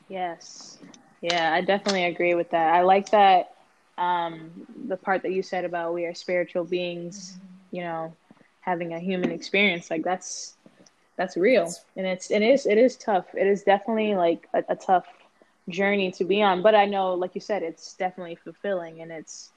Yes. 0.09 0.79
Yeah, 1.21 1.53
I 1.53 1.61
definitely 1.61 2.05
agree 2.05 2.35
with 2.35 2.51
that. 2.51 2.73
I 2.75 2.81
like 2.83 3.11
that 3.11 3.51
um 3.97 4.51
the 4.87 4.97
part 4.97 5.23
that 5.23 5.33
you 5.33 5.43
said 5.43 5.65
about 5.65 5.93
we 5.93 6.05
are 6.05 6.15
spiritual 6.15 6.63
beings, 6.65 7.37
you 7.71 7.83
know, 7.83 8.15
having 8.61 8.93
a 8.93 8.99
human 8.99 9.31
experience. 9.31 9.91
Like 9.91 10.03
that's 10.03 10.57
that's 11.17 11.37
real. 11.37 11.73
And 11.97 12.07
it's 12.07 12.31
it 12.31 12.41
is 12.41 12.65
it 12.65 12.77
is 12.77 12.97
tough. 12.97 13.27
It 13.35 13.47
is 13.47 13.63
definitely 13.63 14.15
like 14.15 14.47
a, 14.53 14.63
a 14.69 14.75
tough 14.75 15.05
journey 15.69 16.11
to 16.13 16.25
be 16.25 16.41
on. 16.41 16.61
But 16.63 16.75
I 16.75 16.85
know, 16.85 17.13
like 17.13 17.35
you 17.35 17.41
said, 17.41 17.63
it's 17.63 17.93
definitely 17.95 18.37
fulfilling 18.37 19.01
and 19.01 19.11
it's 19.11 19.51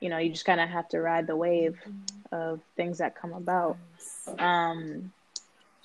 you 0.00 0.08
know, 0.08 0.18
you 0.18 0.30
just 0.30 0.46
kinda 0.46 0.66
have 0.66 0.88
to 0.90 1.00
ride 1.00 1.26
the 1.26 1.36
wave 1.36 1.78
of 2.32 2.60
things 2.76 2.98
that 2.98 3.20
come 3.20 3.32
about. 3.32 3.78
Um, 4.38 5.12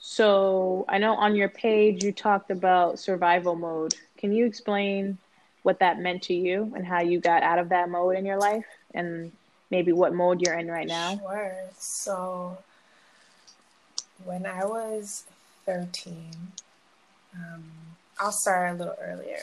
so 0.07 0.85
I 0.87 0.99
know 0.99 1.15
on 1.15 1.35
your 1.35 1.49
page 1.49 2.03
you 2.03 2.11
talked 2.11 2.51
about 2.51 2.99
survival 2.99 3.55
mode. 3.55 3.95
Can 4.19 4.31
you 4.31 4.45
explain 4.45 5.17
what 5.63 5.79
that 5.79 5.97
meant 5.97 6.21
to 6.23 6.33
you 6.35 6.71
and 6.75 6.85
how 6.85 7.01
you 7.01 7.19
got 7.19 7.41
out 7.41 7.57
of 7.57 7.69
that 7.69 7.89
mode 7.89 8.15
in 8.15 8.23
your 8.23 8.37
life 8.37 8.67
and 8.93 9.31
maybe 9.71 9.91
what 9.91 10.13
mode 10.13 10.41
you're 10.41 10.59
in 10.59 10.67
right 10.67 10.87
now? 10.87 11.17
Sure. 11.17 11.55
So 11.79 12.55
when 14.23 14.45
I 14.45 14.63
was 14.63 15.23
13, 15.65 16.13
um, 17.33 17.63
I'll 18.19 18.31
start 18.31 18.75
a 18.75 18.77
little 18.77 18.95
earlier. 19.01 19.41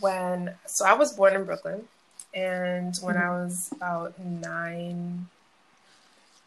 When 0.00 0.54
so 0.66 0.84
I 0.84 0.94
was 0.94 1.12
born 1.12 1.36
in 1.36 1.44
Brooklyn, 1.44 1.84
and 2.34 2.96
when 3.02 3.16
I 3.16 3.30
was 3.30 3.70
about 3.72 4.18
nine, 4.18 5.28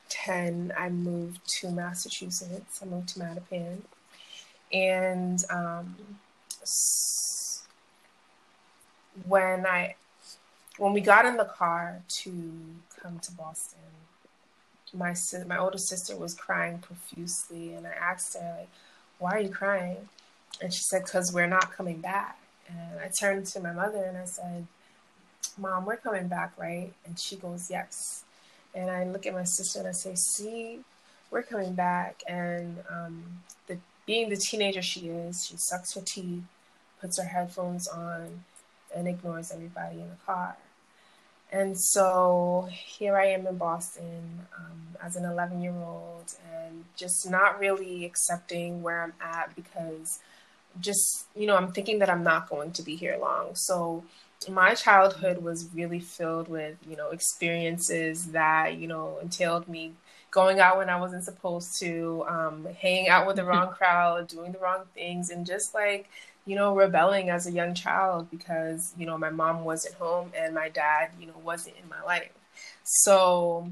ten, 0.10 0.74
I 0.78 0.90
moved 0.90 1.46
to 1.60 1.72
Massachusetts. 1.72 2.82
I 2.82 2.86
moved 2.86 3.10
to 3.10 3.20
Mattapan, 3.20 3.82
and 4.72 5.44
um, 5.50 5.96
when 9.28 9.66
I 9.66 9.96
when 10.78 10.94
we 10.94 11.02
got 11.02 11.26
in 11.26 11.38
the 11.38 11.46
car 11.46 12.02
to 12.08 12.32
come 13.02 13.20
to 13.20 13.32
Boston, 13.32 13.80
my 14.94 15.16
my 15.48 15.58
older 15.58 15.78
sister 15.78 16.16
was 16.16 16.34
crying 16.34 16.80
profusely, 16.80 17.74
and 17.74 17.88
I 17.88 17.92
asked 17.92 18.36
her 18.36 18.56
like, 18.60 18.70
"Why 19.20 19.32
are 19.32 19.40
you 19.40 19.50
crying?" 19.50 20.10
And 20.62 20.74
she 20.74 20.82
said, 20.82 21.06
"Cause 21.06 21.34
we're 21.34 21.48
not 21.48 21.72
coming 21.72 22.02
back." 22.02 22.38
And 22.68 23.00
I 23.00 23.08
turned 23.08 23.46
to 23.48 23.60
my 23.60 23.72
mother 23.72 24.04
and 24.04 24.18
I 24.18 24.26
said, 24.26 24.68
"Mom, 25.58 25.86
we're 25.86 25.98
coming 25.98 26.28
back, 26.28 26.54
right?" 26.58 26.94
And 27.06 27.20
she 27.20 27.36
goes, 27.36 27.70
"Yes." 27.70 28.24
And 28.76 28.90
I 28.90 29.06
look 29.06 29.26
at 29.26 29.34
my 29.34 29.44
sister 29.44 29.80
and 29.80 29.88
I 29.88 29.92
say, 29.92 30.16
"See, 30.16 30.80
we're 31.32 31.44
coming 31.44 31.74
back." 31.74 32.22
And 32.28 32.78
um, 32.90 33.24
the 33.68 33.78
being 34.06 34.30
the 34.30 34.38
teenager 34.38 34.82
she 34.82 35.08
is, 35.10 35.46
she 35.48 35.56
sucks 35.58 35.94
her 35.96 36.02
teeth, 36.06 36.44
puts 37.02 37.18
her 37.20 37.28
headphones 37.28 37.88
on, 37.88 38.44
and 38.96 39.08
ignores 39.08 39.52
everybody 39.52 39.96
in 39.96 40.10
the 40.10 40.18
car. 40.26 40.58
And 41.52 41.80
so 41.80 42.68
here 42.72 43.18
I 43.18 43.28
am 43.28 43.48
in 43.48 43.58
Boston 43.58 44.42
um, 44.58 44.82
as 45.02 45.16
an 45.16 45.24
11 45.24 45.62
year 45.62 45.76
old 45.76 46.34
and 46.54 46.84
just 46.96 47.30
not 47.30 47.60
really 47.60 48.04
accepting 48.04 48.82
where 48.82 49.02
I'm 49.02 49.14
at 49.22 49.56
because 49.56 50.20
just, 50.82 51.26
you 51.36 51.48
know, 51.48 51.56
I'm 51.56 51.72
thinking 51.72 52.00
that 52.00 52.10
I'm 52.10 52.24
not 52.24 52.50
going 52.50 52.72
to 52.72 52.84
be 52.84 52.96
here 52.96 53.18
long. 53.20 53.56
So 53.56 54.04
my 54.50 54.74
childhood 54.74 55.40
was 55.40 55.70
really 55.74 56.00
filled 56.00 56.48
with, 56.48 56.78
you 56.88 56.96
know, 56.96 57.10
experiences 57.10 58.28
that, 58.28 58.78
you 58.78 58.88
know, 58.88 59.18
entailed 59.22 59.68
me 59.68 59.94
going 60.32 60.60
out 60.60 60.78
when 60.78 60.90
I 60.90 61.00
wasn't 61.00 61.24
supposed 61.24 61.80
to, 61.80 62.24
um, 62.28 62.68
hanging 62.80 63.10
out 63.10 63.26
with 63.28 63.38
the 63.38 63.44
wrong 63.44 63.70
crowd, 63.78 64.28
doing 64.28 64.52
the 64.52 64.60
wrong 64.60 64.84
things, 64.94 65.30
and 65.30 65.46
just 65.46 65.74
like, 65.74 66.10
you 66.46 66.56
know, 66.56 66.76
rebelling 66.76 67.30
as 67.30 67.46
a 67.48 67.52
young 67.52 67.74
child 67.74 68.30
because, 68.32 68.94
you 68.98 69.06
know, 69.06 69.18
my 69.18 69.30
mom 69.30 69.66
wasn't 69.66 69.96
home 69.96 70.32
and 70.36 70.56
my 70.56 70.70
dad, 70.70 71.10
you 71.20 71.28
know, 71.28 71.34
wasn't 71.44 71.76
in 71.82 71.90
my 71.90 72.02
life. 72.04 72.32
So 72.84 73.70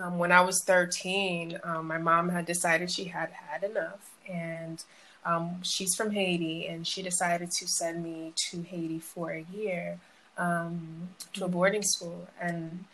um, 0.00 0.18
when 0.18 0.32
I 0.32 0.40
was 0.40 0.62
13, 0.64 1.60
um, 1.62 1.86
my 1.86 1.98
mom 1.98 2.28
had 2.30 2.44
decided 2.44 2.90
she 2.90 3.04
had 3.04 3.30
had 3.30 3.62
enough. 3.62 4.10
And 4.28 4.82
um, 5.26 5.62
she's 5.62 5.94
from 5.94 6.10
Haiti 6.10 6.66
and 6.66 6.86
she 6.86 7.02
decided 7.02 7.50
to 7.50 7.68
send 7.68 8.02
me 8.02 8.32
to 8.50 8.62
Haiti 8.62 8.98
for 8.98 9.30
a 9.32 9.44
year 9.52 9.98
um, 10.38 11.08
to 11.34 11.44
a 11.44 11.48
boarding 11.48 11.82
school. 11.82 12.26
And 12.40 12.84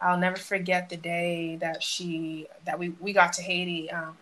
I'll 0.00 0.18
never 0.18 0.36
forget 0.36 0.88
the 0.88 0.96
day 0.96 1.56
that 1.56 1.82
she, 1.82 2.46
that 2.64 2.78
we, 2.78 2.90
we 3.00 3.12
got 3.12 3.34
to 3.34 3.42
Haiti. 3.42 3.90
Um, 3.90 4.16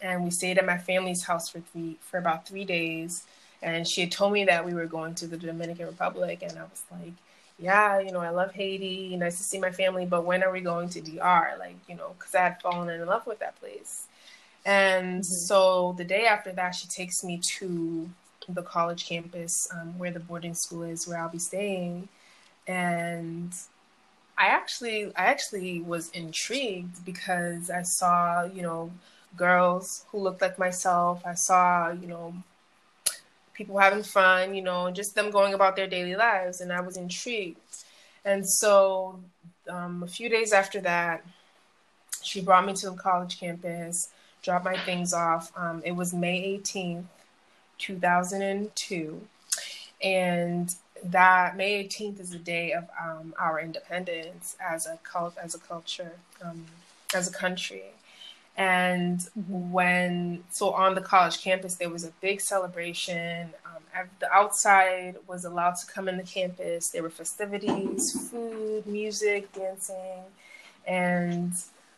and 0.00 0.24
we 0.24 0.30
stayed 0.30 0.58
at 0.58 0.66
my 0.66 0.78
family's 0.78 1.24
house 1.24 1.48
for 1.48 1.60
three, 1.60 1.98
for 2.00 2.18
about 2.18 2.48
three 2.48 2.64
days 2.64 3.24
and 3.62 3.88
she 3.88 4.02
had 4.02 4.10
told 4.10 4.32
me 4.32 4.44
that 4.44 4.66
we 4.66 4.74
were 4.74 4.86
going 4.86 5.14
to 5.16 5.26
the 5.26 5.36
Dominican 5.36 5.86
Republic, 5.86 6.42
and 6.42 6.58
I 6.58 6.62
was 6.62 6.82
like, 6.90 7.12
yeah, 7.58 8.00
you 8.00 8.10
know, 8.10 8.18
I 8.18 8.30
love 8.30 8.52
Haiti. 8.52 9.16
Nice 9.16 9.38
to 9.38 9.44
see 9.44 9.60
my 9.60 9.70
family, 9.70 10.04
but 10.04 10.24
when 10.24 10.42
are 10.42 10.50
we 10.50 10.60
going 10.60 10.88
to 10.90 11.00
DR? 11.00 11.56
Like, 11.58 11.76
you 11.88 11.94
know, 11.94 12.14
because 12.18 12.34
I 12.34 12.40
had 12.40 12.60
fallen 12.60 12.88
in 12.88 13.06
love 13.06 13.26
with 13.26 13.38
that 13.38 13.58
place. 13.60 14.08
And 14.64 15.22
mm-hmm. 15.22 15.22
so 15.22 15.94
the 15.96 16.04
day 16.04 16.26
after 16.26 16.52
that, 16.52 16.74
she 16.74 16.86
takes 16.88 17.24
me 17.24 17.38
to 17.58 18.08
the 18.48 18.62
college 18.62 19.06
campus 19.06 19.68
um, 19.72 19.98
where 19.98 20.10
the 20.10 20.20
boarding 20.20 20.54
school 20.54 20.82
is, 20.82 21.06
where 21.06 21.18
I'll 21.18 21.28
be 21.28 21.38
staying. 21.38 22.08
And 22.66 23.52
I 24.38 24.46
actually, 24.46 25.06
I 25.16 25.24
actually 25.26 25.80
was 25.80 26.10
intrigued 26.10 27.04
because 27.04 27.70
I 27.70 27.82
saw, 27.82 28.44
you 28.44 28.62
know, 28.62 28.90
girls 29.36 30.04
who 30.10 30.18
looked 30.18 30.40
like 30.40 30.58
myself. 30.58 31.22
I 31.24 31.34
saw, 31.34 31.90
you 31.90 32.06
know, 32.06 32.34
people 33.54 33.78
having 33.78 34.02
fun, 34.02 34.54
you 34.54 34.62
know, 34.62 34.90
just 34.90 35.14
them 35.14 35.30
going 35.30 35.54
about 35.54 35.76
their 35.76 35.86
daily 35.86 36.16
lives, 36.16 36.60
and 36.60 36.72
I 36.72 36.80
was 36.80 36.96
intrigued. 36.96 37.58
And 38.24 38.48
so, 38.48 39.18
um, 39.68 40.02
a 40.02 40.06
few 40.06 40.28
days 40.28 40.52
after 40.52 40.80
that, 40.82 41.24
she 42.22 42.40
brought 42.40 42.66
me 42.66 42.72
to 42.74 42.90
the 42.90 42.96
college 42.96 43.38
campus, 43.38 44.08
dropped 44.42 44.64
my 44.64 44.76
things 44.78 45.12
off. 45.12 45.52
Um, 45.56 45.82
it 45.84 45.92
was 45.92 46.12
May 46.12 46.58
18th, 46.58 47.04
2002. 47.78 49.20
And 50.02 50.74
that 51.04 51.56
May 51.56 51.84
18th 51.84 52.20
is 52.20 52.30
the 52.30 52.38
day 52.38 52.72
of 52.72 52.88
um, 53.00 53.34
our 53.38 53.60
independence 53.60 54.56
as 54.60 54.86
a 54.86 54.98
cult, 55.02 55.36
as 55.42 55.54
a 55.54 55.58
culture, 55.58 56.12
um, 56.44 56.66
as 57.14 57.28
a 57.28 57.32
country. 57.32 57.84
And 58.56 59.26
when, 59.48 60.44
so 60.50 60.72
on 60.72 60.94
the 60.94 61.00
college 61.00 61.40
campus, 61.40 61.76
there 61.76 61.88
was 61.88 62.04
a 62.04 62.12
big 62.20 62.40
celebration. 62.40 63.48
Um, 63.64 64.08
the 64.18 64.30
outside 64.30 65.16
was 65.26 65.44
allowed 65.44 65.76
to 65.76 65.86
come 65.86 66.08
in 66.08 66.18
the 66.18 66.22
campus. 66.22 66.90
There 66.90 67.02
were 67.02 67.10
festivities, 67.10 68.28
food, 68.30 68.86
music, 68.86 69.50
dancing. 69.52 70.24
And, 70.86 71.52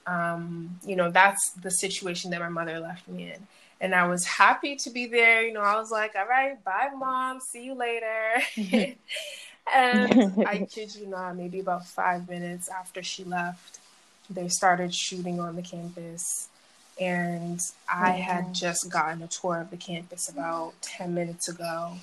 um, 0.06 0.78
you 0.84 0.96
know, 0.96 1.10
that's 1.10 1.50
the 1.50 1.70
situation 1.70 2.30
that 2.30 2.40
my 2.40 2.48
mother 2.48 2.80
left 2.80 3.08
me 3.08 3.32
in. 3.32 3.46
And 3.80 3.94
I 3.94 4.06
was 4.06 4.24
happy 4.24 4.76
to 4.76 4.90
be 4.90 5.06
there. 5.06 5.46
You 5.46 5.52
know, 5.52 5.60
I 5.60 5.76
was 5.76 5.90
like, 5.90 6.14
all 6.16 6.26
right, 6.26 6.62
bye, 6.64 6.90
mom. 6.96 7.40
See 7.40 7.64
you 7.64 7.74
later. 7.74 8.42
and 9.72 10.44
I 10.46 10.66
kid 10.70 10.94
you 10.94 11.06
not, 11.06 11.36
maybe 11.36 11.60
about 11.60 11.86
five 11.86 12.28
minutes 12.28 12.68
after 12.68 13.02
she 13.02 13.24
left, 13.24 13.78
they 14.30 14.48
started 14.48 14.94
shooting 14.94 15.40
on 15.40 15.56
the 15.56 15.62
campus. 15.62 16.48
And 17.00 17.58
I 17.92 18.12
mm-hmm. 18.12 18.22
had 18.22 18.54
just 18.54 18.90
gotten 18.90 19.22
a 19.22 19.26
tour 19.26 19.58
of 19.58 19.70
the 19.70 19.76
campus 19.76 20.28
about 20.28 20.74
10 20.82 21.14
minutes 21.14 21.48
ago. 21.48 21.94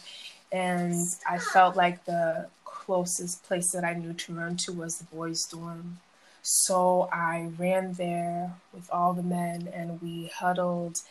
And 0.52 1.08
I 1.30 1.38
felt 1.38 1.78
like 1.78 2.04
the 2.06 2.48
closest 2.66 3.44
place 3.46 3.72
that 3.72 3.86
I 3.86 3.94
knew 3.94 4.14
to 4.14 4.34
run 4.34 4.58
to 4.58 4.74
was 4.74 4.98
the 4.98 5.06
boys' 5.06 5.46
dorm. 5.46 6.00
So 6.42 7.08
I 7.12 7.52
ran 7.58 7.94
there 7.94 8.54
with 8.74 8.90
all 8.92 9.14
the 9.14 9.24
men 9.24 9.70
and 9.74 10.02
we 10.02 10.32
huddled 10.34 11.02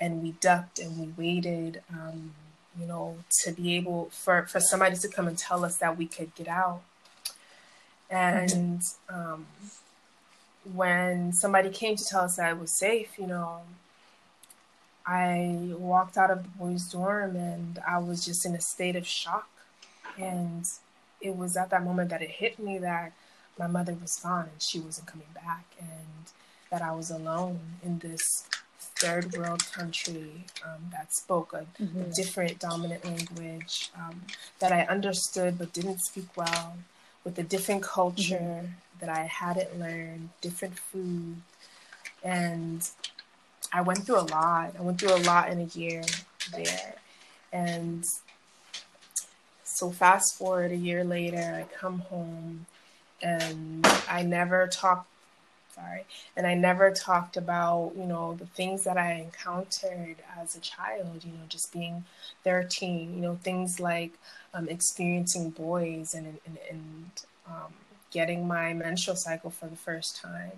and 0.00 0.22
we 0.22 0.32
ducked 0.32 0.78
and 0.78 0.98
we 0.98 1.12
waited, 1.16 1.82
um, 1.92 2.32
you 2.78 2.86
know, 2.86 3.18
to 3.42 3.52
be 3.52 3.76
able 3.76 4.10
for, 4.10 4.46
for 4.46 4.58
somebody 4.60 4.96
to 4.96 5.08
come 5.08 5.28
and 5.28 5.38
tell 5.38 5.64
us 5.64 5.76
that 5.76 5.96
we 5.96 6.06
could 6.06 6.34
get 6.34 6.48
out. 6.48 6.82
And 8.10 8.82
um, 9.08 9.46
when 10.74 11.32
somebody 11.32 11.70
came 11.70 11.94
to 11.94 12.04
tell 12.04 12.22
us 12.22 12.36
that 12.36 12.52
it 12.52 12.58
was 12.58 12.76
safe, 12.76 13.18
you 13.18 13.26
know, 13.26 13.60
I 15.06 15.72
walked 15.78 16.16
out 16.16 16.30
of 16.30 16.42
the 16.42 16.48
boys' 16.50 16.90
dorm 16.90 17.36
and 17.36 17.78
I 17.86 17.98
was 17.98 18.24
just 18.24 18.44
in 18.44 18.54
a 18.54 18.60
state 18.60 18.96
of 18.96 19.06
shock. 19.06 19.48
And 20.18 20.64
it 21.20 21.36
was 21.36 21.56
at 21.56 21.70
that 21.70 21.84
moment 21.84 22.10
that 22.10 22.22
it 22.22 22.30
hit 22.30 22.58
me 22.58 22.78
that 22.78 23.12
my 23.60 23.66
mother 23.66 23.94
was 24.00 24.16
gone 24.16 24.48
and 24.50 24.62
she 24.62 24.80
wasn't 24.80 25.06
coming 25.06 25.28
back, 25.34 25.66
and 25.78 26.24
that 26.70 26.80
I 26.80 26.92
was 26.92 27.10
alone 27.10 27.60
in 27.84 27.98
this 27.98 28.48
third 28.78 29.32
world 29.36 29.62
country 29.72 30.44
um, 30.64 30.90
that 30.92 31.12
spoke 31.14 31.52
a, 31.52 31.66
mm-hmm. 31.82 32.10
different 32.12 32.58
dominant 32.58 33.04
language 33.04 33.90
um, 33.98 34.22
that 34.60 34.72
I 34.72 34.82
understood 34.82 35.58
but 35.58 35.72
didn't 35.72 36.00
speak 36.00 36.36
well, 36.36 36.76
with 37.24 37.38
a 37.38 37.42
different 37.42 37.82
culture 37.82 38.36
mm-hmm. 38.36 38.66
that 39.00 39.10
I 39.10 39.24
hadn't 39.24 39.78
learned, 39.78 40.30
different 40.40 40.78
food. 40.78 41.36
And 42.24 42.88
I 43.72 43.82
went 43.82 44.00
through 44.04 44.20
a 44.20 44.28
lot. 44.38 44.74
I 44.78 44.82
went 44.82 44.98
through 45.00 45.14
a 45.14 45.24
lot 45.24 45.50
in 45.50 45.60
a 45.60 45.78
year 45.78 46.02
there. 46.54 46.94
And 47.52 48.04
so, 49.64 49.90
fast 49.90 50.36
forward 50.36 50.72
a 50.72 50.76
year 50.76 51.04
later, 51.04 51.66
I 51.66 51.74
come 51.74 52.00
home 52.00 52.66
and 53.22 53.86
I 54.08 54.22
never 54.22 54.66
talked 54.66 55.10
sorry 55.74 56.04
and 56.36 56.46
i 56.46 56.54
never 56.54 56.90
talked 56.90 57.36
about 57.36 57.92
you 57.96 58.04
know 58.04 58.34
the 58.34 58.46
things 58.46 58.84
that 58.84 58.96
i 58.96 59.12
encountered 59.12 60.16
as 60.38 60.56
a 60.56 60.60
child 60.60 61.22
you 61.24 61.32
know 61.32 61.44
just 61.48 61.72
being 61.72 62.04
13 62.44 63.14
you 63.14 63.20
know 63.20 63.38
things 63.42 63.80
like 63.80 64.12
um, 64.54 64.68
experiencing 64.68 65.50
boys 65.50 66.14
and 66.14 66.38
and, 66.46 66.58
and 66.70 67.10
um, 67.46 67.72
getting 68.10 68.46
my 68.46 68.72
menstrual 68.72 69.16
cycle 69.16 69.50
for 69.50 69.66
the 69.66 69.76
first 69.76 70.20
time 70.20 70.52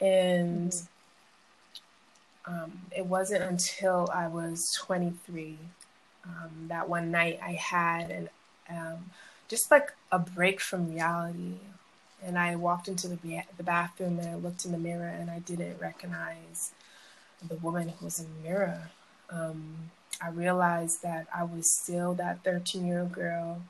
and 0.00 0.72
mm-hmm. 0.72 2.54
um, 2.54 2.72
it 2.96 3.06
wasn't 3.06 3.42
until 3.42 4.08
i 4.14 4.26
was 4.26 4.72
23 4.80 5.58
um, 6.24 6.68
that 6.68 6.88
one 6.88 7.10
night 7.10 7.38
i 7.42 7.52
had 7.52 8.10
an 8.10 8.28
um, 8.70 9.10
just 9.52 9.70
like 9.70 9.92
a 10.10 10.18
break 10.18 10.62
from 10.62 10.90
reality 10.94 11.56
and 12.24 12.38
I 12.38 12.56
walked 12.56 12.88
into 12.88 13.06
the, 13.06 13.42
the 13.58 13.62
bathroom 13.62 14.18
and 14.18 14.28
I 14.30 14.34
looked 14.36 14.64
in 14.64 14.72
the 14.72 14.78
mirror 14.78 15.08
and 15.08 15.30
I 15.30 15.40
didn't 15.40 15.78
recognize 15.78 16.72
the 17.46 17.56
woman 17.56 17.90
who 17.90 18.06
was 18.06 18.18
in 18.18 18.28
the 18.32 18.48
mirror. 18.48 18.90
Um, 19.28 19.90
I 20.22 20.30
realized 20.30 21.02
that 21.02 21.26
I 21.34 21.44
was 21.44 21.70
still 21.70 22.14
that 22.14 22.42
13 22.44 22.86
year 22.86 23.00
old 23.00 23.12
girl 23.12 23.60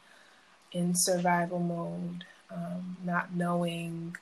in 0.70 0.94
survival 0.94 1.58
mode, 1.58 2.26
um, 2.48 2.96
not 3.04 3.34
knowing 3.34 4.16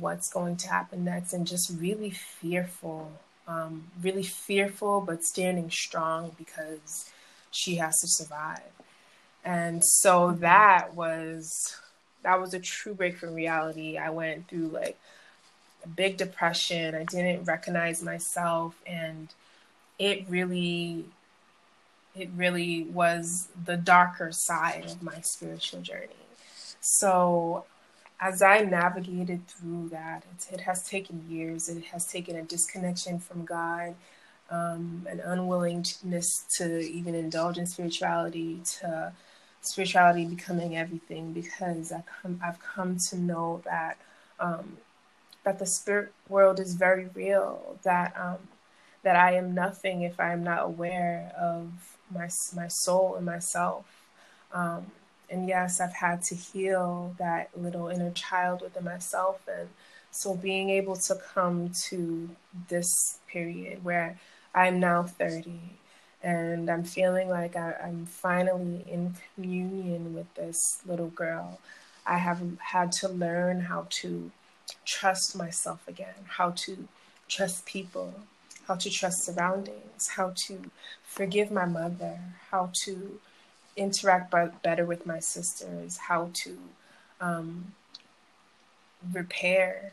what's 0.00 0.28
going 0.32 0.56
to 0.56 0.68
happen 0.68 1.04
next, 1.04 1.32
and 1.32 1.46
just 1.46 1.70
really 1.78 2.10
fearful. 2.10 3.12
Um, 3.46 3.84
really 4.02 4.24
fearful, 4.24 5.00
but 5.00 5.22
standing 5.22 5.70
strong 5.70 6.32
because 6.36 7.08
she 7.52 7.76
has 7.76 7.96
to 8.00 8.08
survive. 8.08 8.72
And 9.48 9.82
so 9.82 10.32
that 10.40 10.94
was 10.94 11.74
that 12.22 12.38
was 12.38 12.52
a 12.52 12.58
true 12.58 12.92
break 12.92 13.16
from 13.16 13.32
reality. 13.32 13.96
I 13.96 14.10
went 14.10 14.46
through 14.46 14.68
like 14.68 14.98
a 15.82 15.88
big 15.88 16.18
depression. 16.18 16.94
I 16.94 17.04
didn't 17.04 17.44
recognize 17.44 18.02
myself 18.02 18.74
and 18.86 19.32
it 19.98 20.26
really 20.28 21.06
it 22.14 22.28
really 22.36 22.82
was 22.82 23.48
the 23.64 23.78
darker 23.78 24.32
side 24.32 24.84
of 24.84 25.02
my 25.02 25.18
spiritual 25.22 25.80
journey. 25.80 26.26
So 26.80 27.64
as 28.20 28.42
I 28.42 28.60
navigated 28.60 29.48
through 29.48 29.88
that, 29.92 30.24
it, 30.30 30.56
it 30.56 30.60
has 30.60 30.86
taken 30.86 31.24
years. 31.26 31.70
It 31.70 31.84
has 31.86 32.04
taken 32.06 32.36
a 32.36 32.42
disconnection 32.42 33.18
from 33.18 33.46
God, 33.46 33.94
um, 34.50 35.06
an 35.08 35.20
unwillingness 35.20 36.44
to 36.58 36.80
even 36.80 37.14
indulge 37.14 37.56
in 37.56 37.64
spirituality, 37.64 38.60
to 38.80 39.12
spirituality 39.62 40.24
becoming 40.26 40.76
everything 40.76 41.32
because 41.32 41.92
I 41.92 42.02
come, 42.22 42.40
I've 42.44 42.60
come 42.60 42.98
to 43.10 43.18
know 43.18 43.62
that 43.64 43.98
um, 44.40 44.78
that 45.44 45.58
the 45.58 45.66
spirit 45.66 46.12
world 46.28 46.60
is 46.60 46.74
very 46.74 47.08
real. 47.14 47.78
That 47.84 48.14
um, 48.18 48.38
that 49.02 49.16
I 49.16 49.34
am 49.34 49.54
nothing 49.54 50.02
if 50.02 50.20
I 50.20 50.32
am 50.32 50.44
not 50.44 50.64
aware 50.64 51.32
of 51.38 51.70
my 52.12 52.28
my 52.54 52.68
soul 52.68 53.16
and 53.16 53.26
myself. 53.26 53.86
Um, 54.52 54.86
and 55.30 55.48
yes, 55.48 55.80
I've 55.80 55.92
had 55.94 56.22
to 56.24 56.34
heal 56.34 57.14
that 57.18 57.50
little 57.56 57.88
inner 57.88 58.10
child 58.12 58.62
within 58.62 58.84
myself, 58.84 59.40
and 59.48 59.68
so 60.10 60.34
being 60.36 60.70
able 60.70 60.96
to 60.96 61.16
come 61.34 61.70
to 61.88 62.30
this 62.68 63.18
period 63.28 63.84
where 63.84 64.18
I'm 64.54 64.80
now 64.80 65.04
30 65.04 65.60
and 66.28 66.68
I'm 66.68 66.84
feeling 66.84 67.30
like 67.30 67.56
I, 67.56 67.74
am 67.80 68.04
finally 68.04 68.84
in 68.86 69.14
communion 69.34 70.14
with 70.14 70.32
this 70.34 70.82
little 70.84 71.08
girl. 71.08 71.58
I 72.04 72.18
have 72.18 72.42
had 72.58 72.92
to 73.00 73.08
learn 73.08 73.60
how 73.60 73.86
to 74.02 74.30
trust 74.84 75.34
myself 75.34 75.80
again, 75.88 76.20
how 76.26 76.50
to 76.66 76.86
trust 77.28 77.64
people, 77.64 78.12
how 78.66 78.74
to 78.74 78.90
trust 78.90 79.24
surroundings, 79.24 80.08
how 80.16 80.34
to 80.46 80.70
forgive 81.02 81.50
my 81.50 81.64
mother, 81.64 82.18
how 82.50 82.72
to 82.84 83.18
interact 83.74 84.30
better 84.62 84.84
with 84.84 85.06
my 85.06 85.20
sisters, 85.20 85.96
how 85.96 86.28
to 86.44 86.58
um, 87.22 87.72
repair 89.14 89.92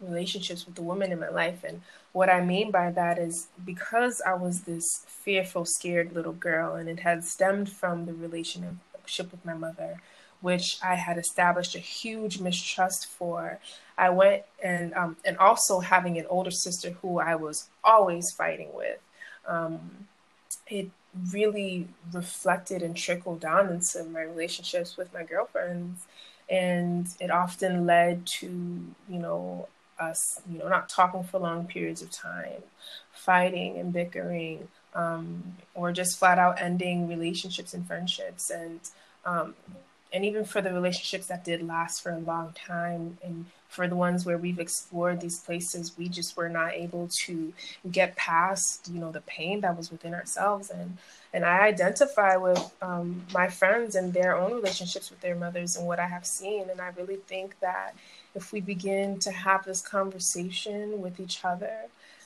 relationships 0.00 0.66
with 0.66 0.74
the 0.74 0.82
women 0.82 1.12
in 1.12 1.20
my 1.20 1.28
life. 1.28 1.64
And 1.64 1.82
what 2.12 2.28
I 2.28 2.44
mean 2.44 2.70
by 2.70 2.90
that 2.90 3.18
is 3.18 3.48
because 3.64 4.22
I 4.26 4.34
was 4.34 4.62
this 4.62 5.04
fearful, 5.06 5.64
scared 5.64 6.12
little 6.12 6.32
girl, 6.32 6.74
and 6.74 6.88
it 6.88 7.00
had 7.00 7.24
stemmed 7.24 7.70
from 7.70 8.06
the 8.06 8.14
relationship 8.14 9.30
with 9.30 9.44
my 9.44 9.54
mother, 9.54 10.00
which 10.40 10.78
I 10.82 10.94
had 10.94 11.18
established 11.18 11.74
a 11.74 11.80
huge 11.80 12.40
mistrust 12.40 13.06
for. 13.06 13.58
I 13.96 14.10
went 14.10 14.44
and 14.62 14.94
um, 14.94 15.16
and 15.24 15.36
also 15.38 15.80
having 15.80 16.18
an 16.18 16.26
older 16.28 16.50
sister 16.50 16.90
who 17.02 17.18
I 17.18 17.34
was 17.34 17.68
always 17.82 18.30
fighting 18.30 18.70
with. 18.72 18.98
Um, 19.46 20.08
it 20.68 20.90
really 21.32 21.88
reflected 22.12 22.82
and 22.82 22.96
trickled 22.96 23.40
down 23.40 23.70
into 23.70 24.04
my 24.04 24.22
relationships 24.22 24.96
with 24.96 25.12
my 25.12 25.24
girlfriends, 25.24 26.06
and 26.48 27.08
it 27.20 27.30
often 27.30 27.86
led 27.86 28.26
to 28.38 28.46
you 28.46 29.18
know 29.18 29.68
us 29.98 30.40
you 30.50 30.58
know 30.58 30.68
not 30.68 30.88
talking 30.88 31.22
for 31.24 31.38
long 31.38 31.66
periods 31.66 32.02
of 32.02 32.10
time, 32.10 32.62
fighting 33.12 33.78
and 33.78 33.92
bickering, 33.92 34.68
um, 34.94 35.56
or 35.74 35.92
just 35.92 36.18
flat 36.18 36.38
out 36.38 36.60
ending 36.60 37.08
relationships 37.08 37.74
and 37.74 37.86
friendships. 37.86 38.50
And 38.50 38.80
um, 39.24 39.54
and 40.12 40.24
even 40.24 40.44
for 40.44 40.60
the 40.60 40.72
relationships 40.72 41.26
that 41.26 41.44
did 41.44 41.66
last 41.66 42.02
for 42.02 42.10
a 42.10 42.18
long 42.18 42.54
time 42.54 43.18
and 43.22 43.46
for 43.68 43.86
the 43.86 43.96
ones 43.96 44.24
where 44.24 44.38
we've 44.38 44.58
explored 44.58 45.20
these 45.20 45.40
places 45.40 45.92
we 45.98 46.08
just 46.08 46.34
were 46.36 46.48
not 46.48 46.72
able 46.72 47.08
to 47.26 47.52
get 47.90 48.16
past 48.16 48.88
you 48.90 48.98
know 48.98 49.12
the 49.12 49.20
pain 49.22 49.60
that 49.60 49.76
was 49.76 49.90
within 49.90 50.14
ourselves. 50.14 50.70
And 50.70 50.96
and 51.32 51.44
i 51.44 51.66
identify 51.66 52.36
with 52.36 52.72
um, 52.80 53.22
my 53.34 53.48
friends 53.48 53.94
and 53.94 54.12
their 54.12 54.34
own 54.36 54.54
relationships 54.54 55.10
with 55.10 55.20
their 55.20 55.34
mothers 55.34 55.76
and 55.76 55.86
what 55.86 56.00
i 56.00 56.06
have 56.06 56.26
seen. 56.26 56.70
And 56.70 56.80
i 56.80 56.88
really 56.96 57.16
think 57.16 57.58
that 57.60 57.94
if 58.38 58.52
we 58.52 58.60
begin 58.60 59.18
to 59.18 59.32
have 59.32 59.64
this 59.64 59.82
conversation 59.82 61.02
with 61.02 61.18
each 61.18 61.44
other 61.44 61.76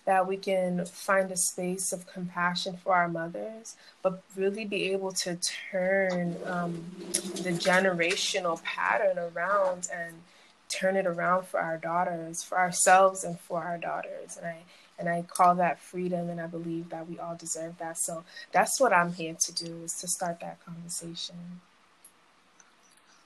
that 0.05 0.27
we 0.27 0.37
can 0.37 0.85
find 0.85 1.31
a 1.31 1.37
space 1.37 1.93
of 1.93 2.07
compassion 2.07 2.77
for 2.77 2.95
our 2.95 3.09
mothers, 3.09 3.77
but 4.03 4.23
really 4.37 4.65
be 4.65 4.91
able 4.93 5.13
to 5.13 5.39
turn 5.71 6.37
um, 6.45 6.85
the 7.47 7.53
generational 7.53 8.63
pattern 8.63 9.17
around 9.19 9.89
and 9.95 10.13
turn 10.69 10.97
it 10.97 11.07
around 11.07 11.47
for 11.47 11.61
our 11.61 11.79
daughters, 11.79 12.43
for 12.43 12.59
ourselves, 12.59 13.23
and 13.25 13.39
for 13.41 13.63
our 13.63 13.79
daughters. 13.79 14.37
And 14.37 14.47
I 14.47 14.59
and 14.99 15.09
I 15.09 15.23
call 15.23 15.55
that 15.57 15.81
freedom, 15.81 16.29
and 16.29 16.41
I 16.41 16.47
believe 16.47 16.91
that 16.91 17.09
we 17.09 17.19
all 17.19 17.37
deserve 17.37 17.79
that. 17.79 17.97
So 17.99 18.25
that's 18.53 18.81
what 18.81 18.93
I'm 18.93 19.13
here 19.13 19.37
to 19.47 19.53
do 19.53 19.83
is 19.85 19.95
to 20.01 20.09
start 20.09 20.41
that 20.41 20.65
conversation. 20.65 21.61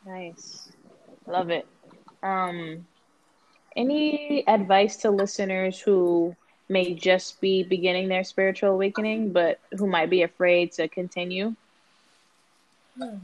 Nice, 0.07 0.68
love 1.27 1.51
it. 1.51 1.66
Um, 2.22 2.87
any 3.76 4.46
advice 4.48 4.96
to 4.98 5.11
listeners 5.11 5.81
who 5.81 6.35
may 6.68 6.94
just 6.94 7.40
be 7.40 7.62
beginning 7.62 8.09
their 8.09 8.24
spiritual 8.24 8.70
awakening, 8.70 9.33
but 9.33 9.61
who 9.79 9.87
might 9.87 10.11
be 10.11 10.22
afraid 10.22 10.72
to 10.72 10.88
continue? 10.88 11.55
Hmm. 12.98 13.16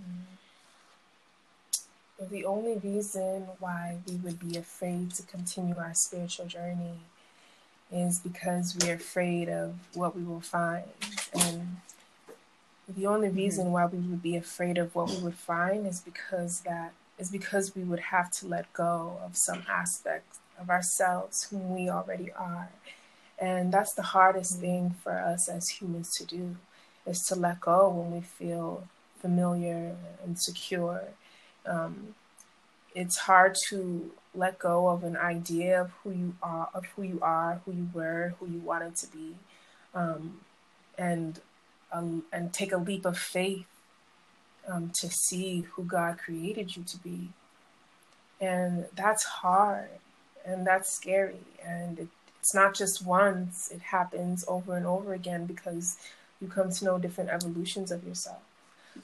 The 2.31 2.45
only 2.45 2.79
reason 2.79 3.49
why 3.59 3.99
we 4.07 4.15
would 4.17 4.39
be 4.39 4.57
afraid 4.57 5.13
to 5.15 5.23
continue 5.25 5.77
our 5.77 5.95
spiritual 5.95 6.47
journey 6.47 7.01
is 7.91 8.21
because 8.21 8.77
we're 8.81 8.95
afraid 8.95 9.49
of 9.49 9.75
what 9.95 10.15
we 10.15 10.23
will 10.23 10.41
find. 10.41 10.85
And 11.35 11.79
the 12.89 13.07
only 13.07 13.29
reason 13.29 13.73
why 13.73 13.87
we 13.87 13.99
would 13.99 14.23
be 14.23 14.37
afraid 14.37 14.79
of 14.79 14.95
what 14.95 15.11
we 15.11 15.19
would 15.19 15.35
find 15.35 15.87
is 15.87 16.01
because 16.01 16.61
that 16.61 16.93
is 17.23 17.31
because 17.31 17.67
we 17.77 17.85
would 17.85 18.05
have 18.17 18.29
to 18.39 18.47
let 18.47 18.67
go 18.73 19.19
of 19.25 19.33
some 19.47 19.63
aspects 19.69 20.35
of 20.61 20.67
ourselves 20.77 21.37
whom 21.45 21.75
we 21.75 21.89
already 21.89 22.31
are 22.33 22.69
and 23.43 23.73
that's 23.73 23.95
the 23.95 24.03
hardest 24.03 24.61
thing 24.61 24.95
for 25.03 25.19
us 25.19 25.49
as 25.49 25.69
humans 25.69 26.09
to 26.19 26.25
do 26.25 26.57
is 27.05 27.19
to 27.29 27.35
let 27.35 27.61
go 27.61 27.89
when 27.89 28.13
we 28.13 28.21
feel 28.21 28.87
familiar 29.21 29.97
and 30.25 30.39
secure. 30.39 31.03
Um, 31.67 32.15
it's 32.95 33.19
hard 33.19 33.57
to 33.71 34.13
let 34.33 34.61
go 34.61 34.89
of 34.89 35.03
an 35.03 35.17
idea 35.17 35.81
of 35.81 35.91
who 36.03 36.13
you 36.13 36.37
are, 36.41 36.69
of 36.73 36.87
who 36.95 37.03
you 37.03 37.19
are, 37.21 37.61
who 37.65 37.73
you 37.73 37.91
were, 37.93 38.35
who 38.39 38.47
you 38.47 38.61
wanted 38.61 38.95
to 38.97 39.07
be, 39.09 39.35
um, 39.93 40.41
and 40.97 41.41
um, 41.91 42.25
and 42.33 42.53
take 42.53 42.73
a 42.73 42.79
leap 42.79 43.05
of 43.05 43.19
faith 43.19 43.67
um, 44.69 44.91
to 44.91 45.11
see 45.11 45.63
who 45.73 45.85
God 45.85 46.19
created 46.19 46.77
you 46.77 46.83
to 46.85 46.99
be. 46.99 47.29
And 48.41 48.87
that's 48.95 49.25
hard, 49.25 49.89
and 50.45 50.67
that's 50.67 50.93
scary, 50.93 51.37
and 51.65 51.99
it, 51.99 52.09
it's 52.41 52.55
not 52.55 52.75
just 52.75 53.07
once, 53.07 53.71
it 53.71 53.81
happens 53.81 54.45
over 54.49 54.77
and 54.77 54.85
over 54.85 55.15
again 55.15 55.47
because 55.47 55.97
you 56.41 56.49
come 56.49 56.71
to 56.71 56.85
know 56.85 56.99
different 56.99 57.31
evolutions 57.31 57.93
of 57.93 58.05
yourself. 58.05 58.41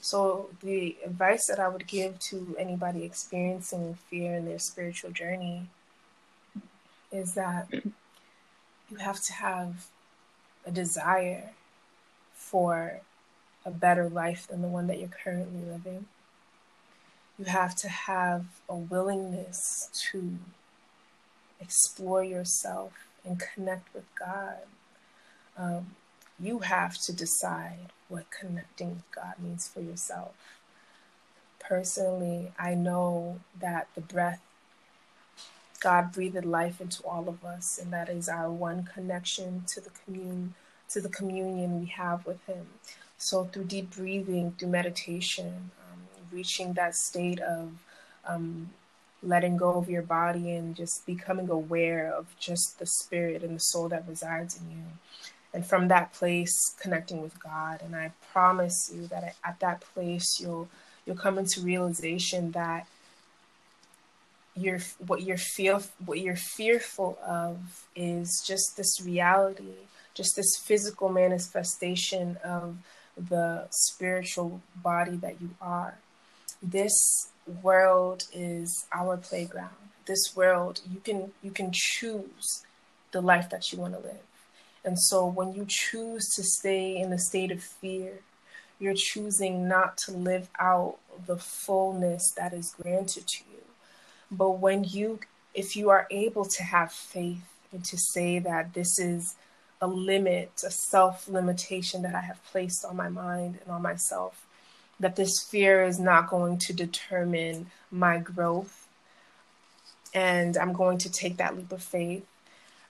So, 0.01 0.49
the 0.61 0.97
advice 1.05 1.47
that 1.47 1.59
I 1.59 1.67
would 1.69 1.87
give 1.87 2.19
to 2.19 2.55
anybody 2.59 3.03
experiencing 3.03 3.97
fear 4.09 4.35
in 4.35 4.45
their 4.45 4.59
spiritual 4.59 5.11
journey 5.11 5.69
is 7.11 7.33
that 7.33 7.67
you 7.71 8.97
have 8.97 9.21
to 9.23 9.33
have 9.33 9.87
a 10.65 10.71
desire 10.71 11.51
for 12.33 12.99
a 13.69 13.71
better 13.77 14.09
life 14.09 14.47
than 14.47 14.61
the 14.61 14.67
one 14.67 14.87
that 14.87 14.99
you're 14.99 15.09
currently 15.23 15.61
living. 15.71 16.05
You 17.37 17.45
have 17.45 17.75
to 17.77 17.87
have 17.87 18.45
a 18.67 18.75
willingness 18.75 19.89
to 20.11 20.37
explore 21.61 22.23
yourself 22.23 22.93
and 23.25 23.39
connect 23.39 23.93
with 23.93 24.05
God, 24.17 24.57
um, 25.57 25.95
you 26.39 26.59
have 26.59 26.97
to 26.99 27.13
decide 27.13 27.91
what 28.07 28.31
connecting 28.31 28.89
with 28.91 29.11
God 29.13 29.33
means 29.39 29.67
for 29.67 29.81
yourself. 29.81 30.31
Personally, 31.59 32.51
I 32.57 32.73
know 32.75 33.41
that 33.59 33.89
the 33.93 34.01
breath, 34.01 34.41
God 35.79 36.11
breathed 36.11 36.45
life 36.45 36.81
into 36.81 37.03
all 37.03 37.27
of 37.27 37.43
us, 37.45 37.77
and 37.81 37.91
that 37.93 38.09
is 38.09 38.29
our 38.29 38.49
one 38.49 38.83
connection 38.83 39.63
to 39.67 39.81
the 39.81 39.91
commune, 40.05 40.55
to 40.89 41.01
the 41.01 41.09
communion 41.09 41.81
we 41.81 41.87
have 41.87 42.25
with 42.25 42.43
Him. 42.45 42.67
So 43.19 43.43
through 43.43 43.65
deep 43.65 43.95
breathing, 43.95 44.55
through 44.57 44.69
meditation, 44.69 45.71
um, 45.91 45.99
reaching 46.31 46.73
that 46.73 46.95
state 46.95 47.39
of 47.41 47.73
um, 48.25 48.69
letting 49.21 49.57
go 49.57 49.71
of 49.73 49.89
your 49.89 50.01
body 50.01 50.51
and 50.51 50.73
just 50.73 51.05
becoming 51.05 51.49
aware 51.49 52.11
of 52.11 52.27
just 52.39 52.79
the 52.79 52.85
spirit 52.85 53.43
and 53.43 53.57
the 53.57 53.59
soul 53.59 53.89
that 53.89 54.07
resides 54.07 54.57
in 54.57 54.71
you. 54.71 54.83
And 55.53 55.65
from 55.65 55.89
that 55.89 56.13
place, 56.13 56.75
connecting 56.79 57.21
with 57.21 57.41
God. 57.43 57.81
And 57.83 57.93
I 57.93 58.13
promise 58.31 58.89
you 58.93 59.07
that 59.07 59.35
at 59.43 59.59
that 59.59 59.81
place, 59.81 60.39
you'll 60.39 60.69
you'll 61.05 61.17
come 61.17 61.37
into 61.37 61.59
realization 61.59 62.51
that 62.51 62.87
you're 64.55 64.79
what 65.05 65.23
you're 65.23 65.37
feel 65.37 65.83
what 66.05 66.19
you're 66.19 66.35
fearful 66.35 67.17
of 67.25 67.85
is 67.95 68.41
just 68.45 68.77
this 68.77 69.01
reality, 69.01 69.73
just 70.13 70.37
this 70.37 70.55
physical 70.55 71.09
manifestation 71.09 72.37
of 72.43 72.77
the 73.27 73.67
spiritual 73.69 74.61
body 74.75 75.17
that 75.17 75.41
you 75.41 75.49
are. 75.61 75.97
This 76.61 77.29
world 77.63 78.25
is 78.33 78.85
our 78.93 79.17
playground. 79.17 79.75
This 80.05 80.35
world, 80.35 80.81
you 80.91 80.99
can 80.99 81.31
you 81.43 81.51
can 81.51 81.71
choose 81.73 82.63
the 83.11 83.21
life 83.21 83.49
that 83.49 83.71
you 83.71 83.79
want 83.79 83.93
to 83.93 83.99
live. 83.99 84.21
And 84.83 84.99
so 84.99 85.25
when 85.25 85.53
you 85.53 85.65
choose 85.67 86.33
to 86.35 86.43
stay 86.43 86.97
in 86.97 87.11
a 87.11 87.19
state 87.19 87.51
of 87.51 87.61
fear, 87.61 88.19
you're 88.79 88.95
choosing 88.95 89.67
not 89.67 89.97
to 90.05 90.11
live 90.11 90.49
out 90.59 90.97
the 91.25 91.37
fullness 91.37 92.31
that 92.37 92.53
is 92.53 92.73
granted 92.81 93.27
to 93.27 93.43
you. 93.51 93.61
But 94.31 94.51
when 94.51 94.83
you 94.83 95.19
if 95.53 95.75
you 95.75 95.89
are 95.89 96.07
able 96.11 96.45
to 96.45 96.63
have 96.63 96.91
faith 96.91 97.43
and 97.71 97.83
to 97.83 97.97
say 97.97 98.39
that 98.39 98.73
this 98.73 98.99
is 98.99 99.35
a 99.81 99.87
limit, 99.87 100.51
a 100.65 100.71
self 100.71 101.27
limitation 101.27 102.01
that 102.01 102.15
I 102.15 102.21
have 102.21 102.43
placed 102.45 102.83
on 102.85 102.95
my 102.95 103.09
mind 103.09 103.59
and 103.61 103.71
on 103.71 103.81
myself, 103.81 104.45
that 104.99 105.15
this 105.15 105.43
fear 105.49 105.83
is 105.83 105.99
not 105.99 106.29
going 106.29 106.57
to 106.59 106.73
determine 106.73 107.67
my 107.91 108.17
growth. 108.17 108.87
And 110.13 110.57
I'm 110.57 110.73
going 110.73 110.97
to 110.99 111.11
take 111.11 111.37
that 111.37 111.55
leap 111.55 111.71
of 111.71 111.83
faith. 111.83 112.25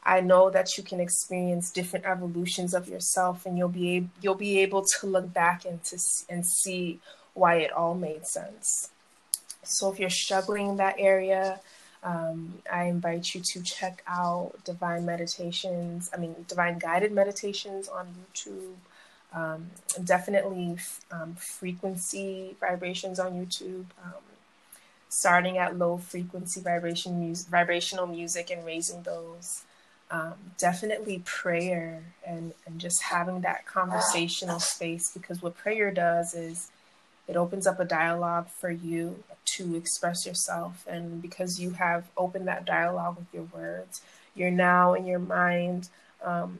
I 0.03 0.21
know 0.21 0.49
that 0.49 0.77
you 0.77 0.83
can 0.83 1.01
experience 1.01 1.69
different 1.69 2.05
evolutions 2.05 2.73
of 2.73 2.87
yourself, 2.87 3.45
and 3.45 3.57
you'll 3.57 3.69
be 3.69 3.97
able, 3.97 4.09
you'll 4.21 4.35
be 4.35 4.59
able 4.59 4.85
to 4.99 5.07
look 5.07 5.33
back 5.33 5.65
and 5.65 5.83
to 5.83 5.99
and 6.29 6.45
see 6.45 6.99
why 7.33 7.55
it 7.55 7.71
all 7.71 7.95
made 7.95 8.25
sense. 8.25 8.89
So 9.63 9.91
if 9.91 9.99
you're 9.99 10.09
struggling 10.09 10.67
in 10.67 10.77
that 10.77 10.95
area, 10.97 11.59
um, 12.03 12.59
I 12.71 12.85
invite 12.85 13.35
you 13.35 13.41
to 13.41 13.61
check 13.61 14.03
out 14.07 14.53
Divine 14.63 15.05
Meditations. 15.05 16.09
I 16.13 16.17
mean, 16.17 16.45
Divine 16.47 16.79
Guided 16.79 17.11
Meditations 17.11 17.87
on 17.87 18.07
YouTube. 18.07 18.75
Um, 19.31 19.69
definitely 20.03 20.77
um, 21.11 21.35
frequency 21.35 22.55
vibrations 22.59 23.19
on 23.19 23.33
YouTube. 23.33 23.85
Um, 24.03 24.23
starting 25.09 25.57
at 25.57 25.77
low 25.77 25.97
frequency 25.97 26.61
vibration 26.61 27.33
vibrational 27.49 28.07
music 28.07 28.51
and 28.51 28.65
raising 28.65 29.01
those. 29.03 29.63
Um, 30.11 30.33
definitely 30.57 31.21
prayer 31.25 32.01
and, 32.25 32.53
and 32.65 32.79
just 32.79 33.03
having 33.03 33.41
that 33.41 33.67
conversational 33.67 34.59
space 34.59 35.11
because 35.11 35.41
what 35.41 35.55
prayer 35.55 35.91
does 35.91 36.33
is 36.33 36.71
it 37.29 37.35
opens 37.35 37.67
up 37.67 37.79
a 37.79 37.85
dialogue 37.85 38.47
for 38.49 38.71
you 38.71 39.23
to 39.45 39.75
express 39.75 40.25
yourself. 40.25 40.83
And 40.89 41.21
because 41.21 41.59
you 41.59 41.71
have 41.71 42.09
opened 42.17 42.47
that 42.47 42.65
dialogue 42.65 43.17
with 43.17 43.27
your 43.31 43.43
words, 43.43 44.01
you're 44.35 44.49
now 44.49 44.95
in 44.95 45.05
your 45.05 45.19
mind 45.19 45.89
um, 46.23 46.57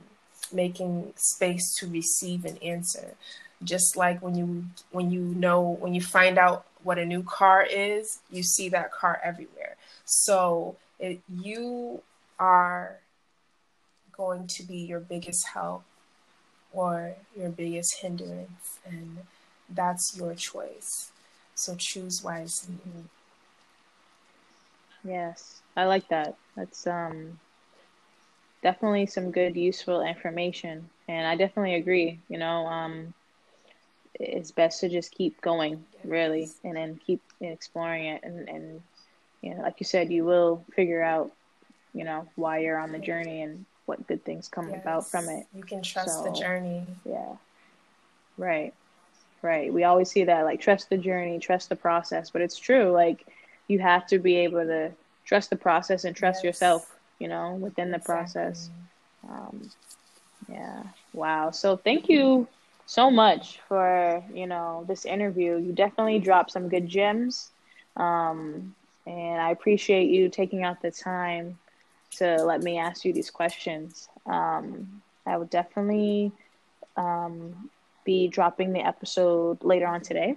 making 0.54 1.14
space 1.16 1.76
to 1.80 1.88
receive 1.88 2.46
an 2.46 2.58
answer. 2.58 3.16
Just 3.64 3.98
like 3.98 4.22
when 4.22 4.36
you 4.36 4.66
when 4.92 5.12
you 5.12 5.22
know 5.22 5.62
when 5.62 5.94
you 5.94 6.02
find 6.02 6.38
out 6.38 6.66
what 6.84 6.98
a 7.00 7.06
new 7.06 7.24
car 7.24 7.64
is, 7.64 8.20
you 8.32 8.44
see 8.44 8.70
that 8.70 8.92
car 8.92 9.20
everywhere. 9.24 9.76
So 10.06 10.78
it, 11.00 11.20
you 11.28 12.02
are 12.38 12.98
going 14.16 14.48
to 14.48 14.64
be 14.64 14.78
your 14.78 15.00
biggest 15.00 15.48
help 15.48 15.84
or 16.72 17.16
your 17.36 17.50
biggest 17.50 18.00
hindrance, 18.02 18.78
and 18.86 19.18
that's 19.74 20.18
your 20.18 20.34
choice. 20.36 21.12
So 21.56 21.76
choose 21.76 22.24
wisely. 22.24 22.76
Yes, 25.04 25.62
I 25.76 25.86
like 25.86 26.08
that. 26.10 26.36
That's 26.56 26.88
um 26.88 27.40
definitely 28.62 29.06
some 29.06 29.32
good 29.32 29.56
useful 29.56 30.02
information 30.02 30.90
and 31.08 31.26
I 31.26 31.36
definitely 31.36 31.76
agree, 31.76 32.20
you 32.30 32.38
know, 32.38 32.66
um 32.68 33.14
it's 34.20 34.52
best 34.52 34.82
to 34.82 34.90
just 34.90 35.12
keep 35.12 35.40
going 35.42 35.86
really 36.04 36.50
and 36.64 36.76
then 36.76 37.00
keep 37.06 37.22
exploring 37.42 38.06
it 38.06 38.24
and 38.24 38.50
and 38.50 38.82
you 39.42 39.56
know, 39.56 39.62
like 39.62 39.80
you 39.80 39.86
said, 39.86 40.12
you 40.12 40.26
will 40.26 40.66
figure 40.74 41.02
out, 41.02 41.32
you 41.94 42.04
know, 42.04 42.28
why 42.36 42.60
you're 42.60 42.78
on 42.78 42.92
the 42.92 43.00
journey 43.00 43.42
and 43.42 43.66
what 43.86 44.06
good 44.08 44.24
things 44.24 44.48
come 44.50 44.70
yes. 44.70 44.82
about 44.82 45.10
from 45.10 45.30
it. 45.30 45.46
You 45.54 45.64
can 45.64 45.82
trust 45.82 46.24
so, 46.24 46.30
the 46.30 46.38
journey. 46.38 46.86
Yeah. 47.06 47.36
Right. 48.38 48.74
Right. 49.42 49.74
We 49.74 49.86
always 49.86 50.10
see 50.10 50.26
that 50.26 50.44
like 50.44 50.60
trust 50.60 50.90
the 50.90 50.98
journey, 50.98 51.40
trust 51.40 51.70
the 51.70 51.76
process, 51.76 52.30
but 52.30 52.42
it's 52.42 52.58
true. 52.58 52.92
Like 52.92 53.26
you 53.68 53.80
have 53.80 54.06
to 54.08 54.20
be 54.20 54.36
able 54.38 54.66
to 54.66 54.92
trust 55.26 55.50
the 55.50 55.56
process 55.56 56.04
and 56.04 56.16
trust 56.16 56.40
yes. 56.40 56.44
yourself, 56.44 56.98
you 57.20 57.28
know, 57.28 57.56
within 57.56 57.92
the 57.92 57.98
exactly. 57.98 58.14
process. 58.16 58.70
Um, 59.30 59.70
yeah. 60.52 60.84
Wow. 61.14 61.52
So 61.52 61.78
thank 61.78 62.10
you 62.10 62.48
so 62.86 63.12
much 63.12 63.60
for, 63.68 64.24
you 64.34 64.48
know, 64.48 64.84
this 64.88 65.06
interview. 65.06 65.58
You 65.58 65.72
definitely 65.72 66.20
dropped 66.20 66.52
some 66.52 66.68
good 66.68 66.88
gems. 66.88 67.52
Um, 67.96 68.76
and 69.06 69.42
I 69.42 69.52
appreciate 69.52 70.10
you 70.10 70.30
taking 70.30 70.64
out 70.64 70.82
the 70.82 70.92
time 70.92 71.60
to 72.18 72.44
let 72.44 72.62
me 72.62 72.78
ask 72.78 73.06
you 73.06 73.14
these 73.14 73.30
questions. 73.30 74.10
Um, 74.26 75.02
I 75.26 75.38
would 75.38 75.50
definitely 75.50 76.32
um, 76.98 77.70
be 78.10 78.28
dropping 78.28 78.74
the 78.74 78.80
episode 78.80 79.64
later 79.64 79.86
on 79.86 80.02
today. 80.02 80.36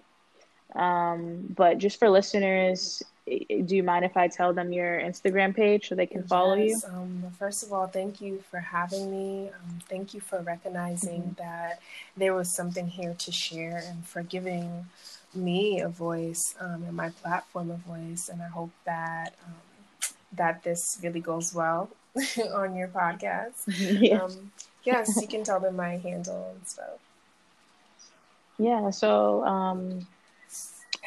Um, 0.75 1.47
but 1.57 1.79
just 1.79 1.99
for 1.99 2.11
listeners, 2.11 3.03
do 3.27 3.77
you 3.79 3.83
mind 3.83 4.05
if 4.05 4.14
I 4.14 4.29
tell 4.29 4.53
them 4.53 4.75
your 4.75 5.01
Instagram 5.01 5.57
page 5.57 5.89
so 5.89 5.95
they 5.95 6.11
can 6.14 6.23
follow 6.25 6.55
yes, 6.55 6.85
you? 6.85 6.95
Um, 6.95 7.25
first 7.39 7.62
of 7.64 7.73
all, 7.73 7.87
thank 7.87 8.20
you 8.20 8.45
for 8.51 8.61
having 8.61 9.11
me. 9.11 9.49
Um, 9.49 9.79
thank 9.89 10.12
you 10.12 10.20
for 10.20 10.41
recognizing 10.41 11.23
mm-hmm. 11.23 11.43
that 11.45 11.81
there 12.14 12.35
was 12.35 12.55
something 12.55 12.89
here 12.89 13.14
to 13.25 13.33
share 13.33 13.83
and 13.89 14.07
for 14.07 14.23
giving 14.23 14.87
me 15.35 15.81
a 15.81 15.89
voice 15.89 16.55
um, 16.61 16.83
and 16.87 16.95
my 16.95 17.09
platform 17.23 17.70
a 17.70 17.81
voice. 17.93 18.29
And 18.31 18.43
I 18.43 18.49
hope 18.49 18.73
that 18.85 19.35
um, 19.47 19.55
that 20.35 20.62
this 20.62 20.99
really 21.03 21.20
goes 21.20 21.55
well 21.55 21.89
on 22.55 22.77
your 22.77 22.89
podcast. 22.89 23.64
yes. 23.66 24.20
Um, 24.20 24.53
yes, 24.85 25.07
you 25.23 25.29
can 25.29 25.43
tell 25.43 25.61
them 25.61 25.77
my 25.77 25.97
handle 25.97 26.55
and 26.55 26.68
stuff. 26.68 26.99
Yeah, 28.63 28.91
so 28.91 29.45
um, 29.45 30.07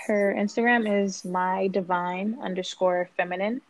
her 0.07 0.35
Instagram 0.37 1.03
is 1.03 1.23
my 1.23 1.67
divine 1.67 2.37
underscore 2.41 3.09
feminine. 3.15 3.61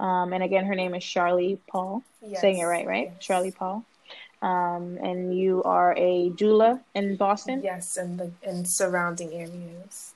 Um, 0.00 0.32
and 0.32 0.42
again, 0.42 0.64
her 0.64 0.74
name 0.74 0.94
is 0.94 1.04
Charlie 1.04 1.58
Paul. 1.68 2.02
Yes. 2.26 2.40
Saying 2.40 2.58
it 2.58 2.64
right, 2.64 2.86
right? 2.86 3.10
Yes. 3.12 3.24
Charlie 3.24 3.50
Paul. 3.50 3.84
Um, 4.40 4.98
and 5.02 5.36
you 5.36 5.62
are 5.64 5.94
a 5.96 6.30
doula 6.30 6.80
in 6.94 7.16
Boston? 7.16 7.60
Yes, 7.62 7.96
and 7.98 8.18
the 8.18 8.30
in 8.42 8.64
surrounding 8.64 9.32
areas. 9.32 10.14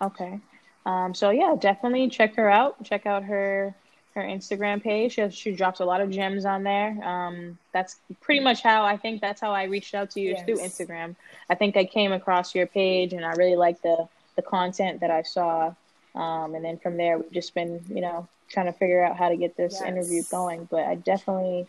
Okay. 0.00 0.40
Um, 0.86 1.14
so 1.14 1.30
yeah, 1.30 1.54
definitely 1.58 2.08
check 2.08 2.34
her 2.36 2.50
out. 2.50 2.82
Check 2.84 3.06
out 3.06 3.24
her 3.24 3.74
her 4.14 4.22
Instagram 4.22 4.82
page. 4.82 5.14
She, 5.14 5.20
has, 5.20 5.34
she 5.34 5.52
drops 5.52 5.80
a 5.80 5.84
lot 5.84 6.00
of 6.00 6.10
gems 6.10 6.44
on 6.44 6.62
there. 6.62 7.02
Um, 7.02 7.58
that's 7.72 7.96
pretty 8.20 8.40
much 8.40 8.62
how 8.62 8.84
I 8.84 8.96
think 8.96 9.20
that's 9.20 9.40
how 9.40 9.52
I 9.52 9.64
reached 9.64 9.94
out 9.94 10.10
to 10.10 10.20
you 10.20 10.30
yes. 10.30 10.44
through 10.44 10.58
Instagram. 10.58 11.16
I 11.48 11.54
think 11.54 11.76
I 11.76 11.84
came 11.84 12.12
across 12.12 12.54
your 12.54 12.66
page 12.66 13.12
and 13.12 13.24
I 13.24 13.32
really 13.32 13.56
liked 13.56 13.82
the 13.82 14.08
the 14.36 14.42
content 14.42 15.00
that 15.00 15.10
I 15.10 15.22
saw. 15.22 15.74
Um, 16.14 16.54
and 16.54 16.64
then 16.64 16.78
from 16.78 16.96
there, 16.96 17.18
we've 17.18 17.32
just 17.32 17.54
been, 17.54 17.82
you 17.88 18.00
know, 18.00 18.28
trying 18.48 18.66
to 18.66 18.72
figure 18.72 19.04
out 19.04 19.16
how 19.16 19.28
to 19.28 19.36
get 19.36 19.56
this 19.56 19.78
yes. 19.80 19.88
interview 19.88 20.22
going. 20.30 20.68
But 20.70 20.84
I 20.84 20.94
definitely, 20.96 21.66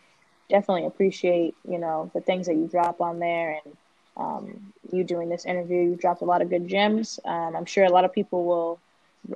definitely 0.49 0.85
appreciate, 0.85 1.55
you 1.67 1.77
know, 1.77 2.11
the 2.13 2.21
things 2.21 2.47
that 2.47 2.55
you 2.55 2.67
drop 2.67 3.01
on 3.01 3.19
there 3.19 3.61
and 3.63 3.77
um, 4.17 4.73
you 4.91 5.03
doing 5.03 5.29
this 5.29 5.45
interview. 5.45 5.81
You 5.81 5.95
dropped 5.95 6.21
a 6.21 6.25
lot 6.25 6.41
of 6.41 6.49
good 6.49 6.67
gems. 6.67 7.19
Um, 7.25 7.55
I'm 7.55 7.65
sure 7.65 7.85
a 7.85 7.89
lot 7.89 8.05
of 8.05 8.13
people 8.13 8.45
will 8.45 8.79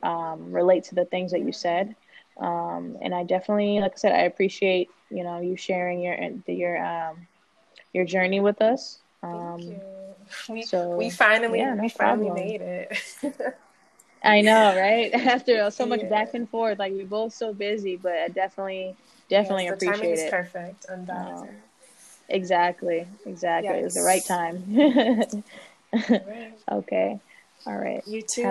um, 0.04 0.52
relate 0.52 0.84
to 0.86 0.96
the 0.96 1.06
things 1.06 1.32
that 1.32 1.40
you 1.40 1.52
said. 1.52 1.96
Um, 2.40 2.98
and 3.02 3.14
I 3.14 3.24
definitely, 3.24 3.80
like 3.80 3.94
I 3.94 3.98
said, 3.98 4.12
I 4.14 4.22
appreciate 4.22 4.90
you 5.10 5.24
know 5.24 5.40
you 5.40 5.56
sharing 5.58 6.02
your 6.02 6.16
your 6.48 6.84
um, 6.84 7.28
your 7.94 8.06
journey 8.06 8.40
with 8.40 8.62
us. 8.62 9.00
Thank 9.22 9.68
you. 9.68 9.82
We, 10.50 10.62
so 10.64 10.98
we 10.98 11.10
finally 11.10 11.60
yeah, 11.60 11.74
no 11.74 11.84
we 11.84 11.90
finally 11.90 12.30
made 12.30 12.62
it. 12.62 12.98
I 14.24 14.42
know, 14.42 14.76
right? 14.76 15.14
After 15.14 15.70
so 15.72 15.86
much 15.86 16.02
yeah. 16.02 16.10
back 16.10 16.34
and 16.34 16.50
forth, 16.50 16.80
like 16.80 16.94
we're 16.94 17.06
both 17.06 17.34
so 17.34 17.54
busy, 17.54 17.96
but 17.98 18.14
I 18.14 18.28
definitely 18.30 18.96
definitely 19.30 19.66
yes, 19.66 19.74
appreciate 19.76 20.02
timing 20.02 20.14
is 20.14 20.20
it. 20.22 20.32
Perfect, 20.32 20.86
undoubtedly. 20.90 21.50
Um, 21.50 21.56
exactly, 22.30 23.08
exactly. 23.26 23.70
Yes. 23.76 23.82
It 23.82 23.84
was 23.86 23.94
the 23.96 24.04
right 24.04 24.26
time. 24.26 24.64
right. 26.10 26.54
Okay. 26.72 27.20
All 27.66 27.76
right. 27.78 28.04
You 28.06 28.22
too. 28.22 28.44